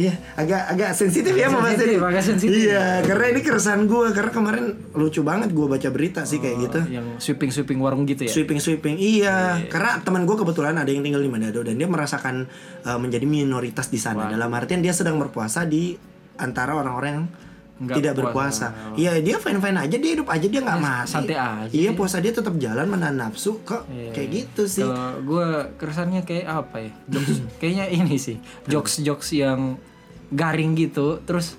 [0.00, 2.00] Iya, agak agak sensitif ya Sensitif, ini.
[2.00, 2.56] agak sensitif.
[2.56, 4.64] Iya, karena ini keresahan gue karena kemarin
[4.96, 6.80] lucu banget gue baca berita sih kayak gitu.
[6.88, 11.04] yang sweeping sweeping warung gitu ya Sweeping sweeping iya, karena teman gue kebetulan ada yang
[11.04, 12.48] tinggal di Manado dan dia merasakan
[12.82, 14.24] uh, menjadi minoritas di sana.
[14.26, 15.92] Dalam artian dia sedang berpuasa di
[16.34, 17.26] antara orang-orang yang
[17.80, 18.28] Nggak tidak puasa.
[18.76, 18.92] berpuasa.
[18.92, 21.08] Iya dia fine fine aja dia hidup aja dia nggak mati.
[21.08, 24.84] santai aja Iya puasa dia tetap jalan menahan nafsu kok kayak gitu sih.
[24.84, 26.90] Kalau gue keresannya kayak apa ya?
[27.08, 29.80] Jokes, kayaknya ini sih, jokes jokes yang
[30.30, 31.58] garing gitu, terus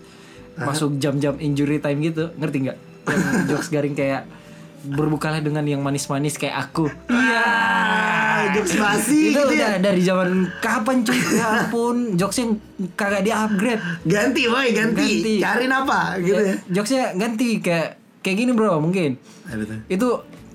[0.60, 2.78] masuk jam-jam injury time gitu, ngerti nggak?
[3.08, 4.28] Yang jokes garing kayak
[4.82, 6.90] berbukalah dengan yang manis-manis kayak aku.
[7.10, 7.46] Iya.
[8.58, 9.80] Jokes basi itu gitu udah ya.
[9.80, 11.20] dari zaman kapan cuy?
[11.38, 12.58] Ya ampun, jokesnya
[12.98, 13.84] kagak di upgrade.
[14.02, 15.08] Ganti woi ganti.
[15.22, 15.34] Ganti.
[15.38, 16.56] Cariin apa gitu ya.
[16.74, 19.22] Jokesnya ganti kayak kayak gini bro mungkin.
[19.46, 19.86] Tuh?
[19.86, 20.08] Itu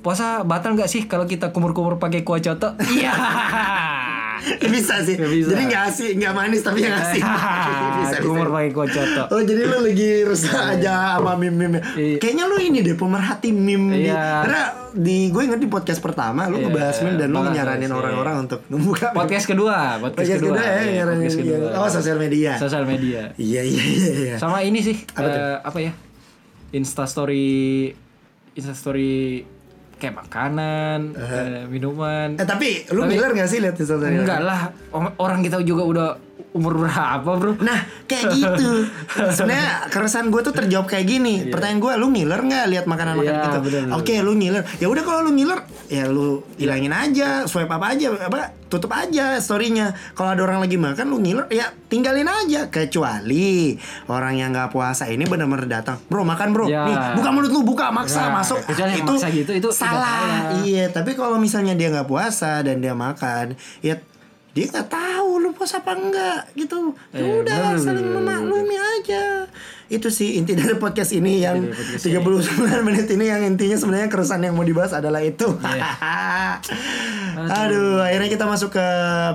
[0.02, 2.74] puasa batal nggak sih kalau kita kumur-kumur pakai kuah coto?
[2.82, 3.14] Iya.
[4.74, 5.14] bisa sih.
[5.16, 5.48] Nggak bisa.
[5.54, 7.22] Jadi nggak asik, nggak manis tapi yang asik.
[7.26, 8.16] bisa, bisa.
[8.22, 9.22] Kumur pakai kocoto.
[9.32, 12.16] Oh jadi lu lagi rusak aja sama meme-meme Iya.
[12.18, 14.24] Kayaknya lu ini deh pemerhati meme di, Iya.
[14.44, 14.62] Karena
[14.96, 17.96] di gue inget di podcast pertama lu Iya, ngebahas meme dan lu nyaranin iya.
[17.96, 19.12] orang-orang untuk membuka.
[19.12, 20.60] Podcast kedua, podcast, Podcast kedua.
[20.60, 21.44] ya, Iya, nyaranin podcast iya.
[21.56, 21.70] kedua.
[21.76, 23.20] Oh sosial media Sosial media.
[23.36, 25.92] Iya iya iya iya Sama ini sih, Apa eh, apa ya?
[26.72, 27.88] Insta story
[28.52, 29.44] Insta story
[29.96, 32.36] kayak makanan, eh, minuman.
[32.36, 34.20] Eh tapi lu Tapi- ngiler gak sih lihat Instastory?
[34.20, 34.60] Enggak lah,
[35.16, 36.08] orang kita juga udah
[36.56, 37.52] umur berapa, Bro?
[37.60, 38.88] Nah kayak gitu.
[39.36, 41.34] Sebenarnya keresahan gue tuh terjawab kayak gini.
[41.46, 43.58] Pertanyaan gue lu ngiler nggak lihat makanan-makanan Iya, gitu?
[43.60, 43.94] bener, bener.
[43.94, 44.62] Oke lu ngiler.
[44.76, 49.38] Ya udah kalau lu ngiler Ya lu hilangin aja Swipe apa aja apa Tutup aja
[49.38, 49.94] storynya.
[50.12, 52.66] Kalau ada orang lagi makan lu ngiler Ya tinggalin aja.
[52.66, 56.66] Kecuali Orang yang nggak puasa ini benar-benar datang Bro makan bro.
[56.66, 56.82] Ya.
[56.82, 58.58] Nih buka mulut lu buka Maksa Nah, masuk.
[58.64, 60.58] kecuali Ah, yang maksa gitu, itu salah.
[60.60, 64.00] Iya tapi kalau misalnya dia nggak puasa Dan dia makan Ya
[64.56, 66.96] dia nggak tahu lu puasa apa enggak gitu.
[67.12, 69.44] Ya Eh, udah bener, saling bener, memaklumi aja.
[69.92, 74.08] Itu sih inti dari podcast ini yang dari podcast 39 menit ini yang intinya sebenarnya
[74.08, 75.44] keresahan yang mau dibahas adalah itu.
[75.60, 75.92] Iya.
[77.60, 78.86] aduh akhirnya kita masuk ke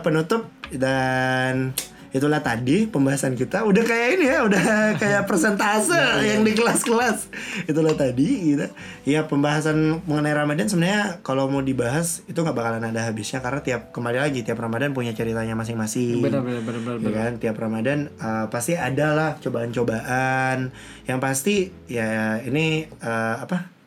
[0.02, 1.70] penutup dan
[2.12, 3.64] itulah tadi pembahasan kita.
[3.64, 7.32] Udah kayak ini ya udah kayak persentase Iya, yang di kelas-kelas.
[7.68, 8.68] Itulah tadi gitu.
[9.08, 13.40] Ya pembahasan mengenai Ramadan sebenarnya kalau mau dibahas itu nggak bakalan ada habisnya.
[13.40, 16.20] Karena tiap kembali lagi tiap Ramadan punya ceritanya masing-masing.
[16.20, 17.32] Benar, benar, benar, benar, Ya kan?
[17.40, 20.72] Tiap Ramadan uh, pasti ada lah cobaan-cobaan.
[21.08, 21.56] Yang pasti
[21.88, 23.81] ya ini uh, apa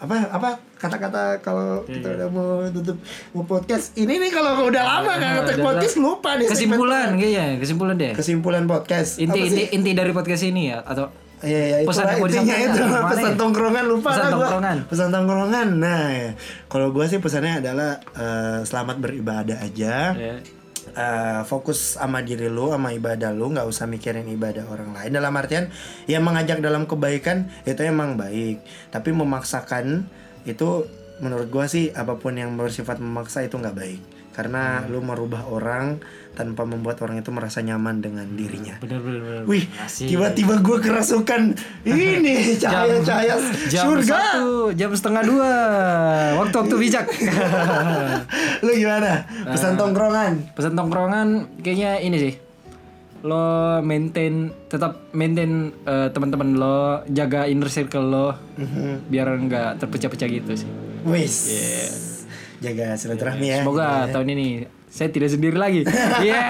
[0.00, 2.96] apa apa kata-kata kalau Iya, kita udah mau tutup
[3.30, 7.46] mau podcast ini nih kalau udah lama nggak ngetek udah podcast lupa nih Kesimpulan kayaknya,
[7.56, 8.12] kesimpulan deh.
[8.12, 9.76] kesimpulan podcast Inti Apa inti sih?
[9.76, 13.38] inti dari podcast ini ya atau Iya, iya, itu Pesan yang intinya itu pesan ya?
[13.38, 14.40] tongkrongan lupa Pesan lah gua.
[14.42, 14.76] tongkrongan.
[14.86, 16.30] pesan tongkrongan nah ya.
[16.66, 20.34] kalau gue sih pesannya adalah eh, selamat beribadah aja ya,
[20.90, 25.14] Eh, fokus sama diri lu sama ibadah lu nggak usah mikirin ibadah orang lain.
[25.14, 25.70] Dalam artian
[26.10, 28.58] ya mengajak dalam kebaikan itu emang baik.
[28.90, 30.10] Tapi memaksakan
[30.42, 30.90] itu
[31.22, 34.00] menurut gua sih apa pun yang bersifat memaksa itu nggak baik.
[34.34, 39.42] Karena lu merubah orang tanpa membuat orang itu merasa nyaman dengan dirinya benar benar benar.
[39.50, 43.34] Wih, tiba-tiba gue kerasukan ini cahaya-cahaya
[43.66, 44.06] jam surga.
[44.08, 45.52] satu, jam setengah dua,
[46.38, 47.06] waktu-waktu bijak.
[48.64, 49.26] Lu gimana?
[49.50, 50.54] Pesan tongkrongan.
[50.54, 51.28] Pesan tongkrongan
[51.60, 52.34] kayaknya ini sih.
[53.20, 58.28] Lo maintain tetap maintain eh, teman-teman lo, jaga inner circle lo
[59.12, 60.68] biar nggak terpecah-pecah gitu sih.
[61.04, 61.36] Wis.
[62.64, 63.58] Jaga silaturahmi ya.
[63.64, 64.48] Semoga tahun ini
[64.90, 65.86] saya tidak sendiri lagi.
[66.20, 66.42] Iya,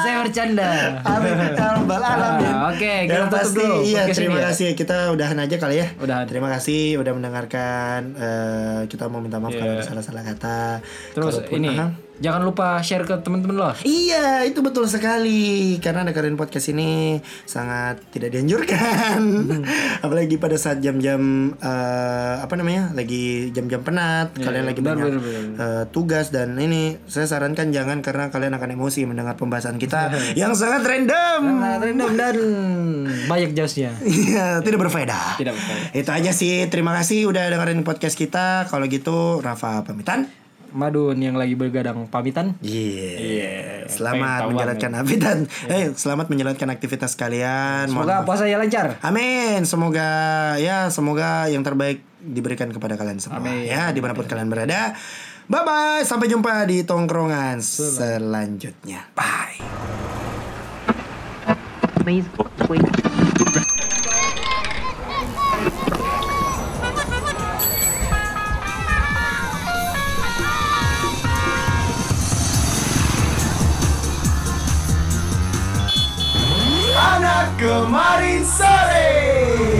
[0.00, 0.70] saya bercanda.
[1.02, 1.50] Amin ya
[1.86, 2.48] alamin.
[2.48, 4.46] Ah, oke, kita Yang tutup pasti dulu iya terima ini ya.
[4.48, 5.86] kasih kita udahan aja kali ya.
[5.96, 6.24] Udahan.
[6.24, 9.78] Terima kasih udah mendengarkan eh, kita mau minta maaf kalau Iya.
[9.78, 10.80] ada salah-salah kata.
[11.12, 11.86] Terus Kalaupun- ini Aha.
[12.20, 13.70] Jangan lupa share ke teman-teman lo.
[13.82, 15.76] Iya, itu betul sekali.
[15.80, 19.20] Karena dengerin podcast ini sangat tidak dianjurkan.
[20.04, 22.92] Apalagi pada saat jam-jam eh, apa namanya?
[22.92, 25.60] lagi jam-jam penat, kalian lagi benar, banyak benar, benar.
[25.80, 30.52] eh, tugas dan ini saya sarankan jangan karena kalian akan emosi mendengar pembahasan kita yang
[30.52, 31.40] sangat random.
[31.60, 32.36] Nah, random dan
[33.26, 33.92] banyak jawabnya.
[34.20, 35.38] Iya, tidak berfaedah.
[35.40, 35.96] Tidak berfaedah.
[35.96, 36.66] Itu aja sih.
[36.68, 38.66] Terima kasih udah dengerin podcast kita.
[38.68, 40.39] Kalau gitu Rafa pamitan.
[40.70, 42.54] Madun yang lagi bergadang pamitan.
[42.62, 43.84] Iya.
[43.86, 45.36] pengen Selamat tahu menjalankan aktivitas.
[45.66, 47.90] Eh, selamat menjalankan aktivitas kalian.
[47.90, 48.26] Mohon Semoga maaf.
[48.26, 48.86] puasanya lancar.
[49.02, 49.60] Amin.
[49.66, 50.08] Semoga
[50.56, 53.42] ya semoga yang terbaik diberikan kepada kalian semua.
[53.42, 53.66] Amin.
[53.66, 54.94] Ya di mana pun kalian berada.
[55.50, 56.02] Bye bye.
[56.06, 59.10] Sampai jumpa di tongkrongan selanjutnya.
[59.18, 59.58] Bye.
[62.00, 62.26] Please
[62.70, 62.86] wait.
[77.00, 79.79] Anak kemarin sore.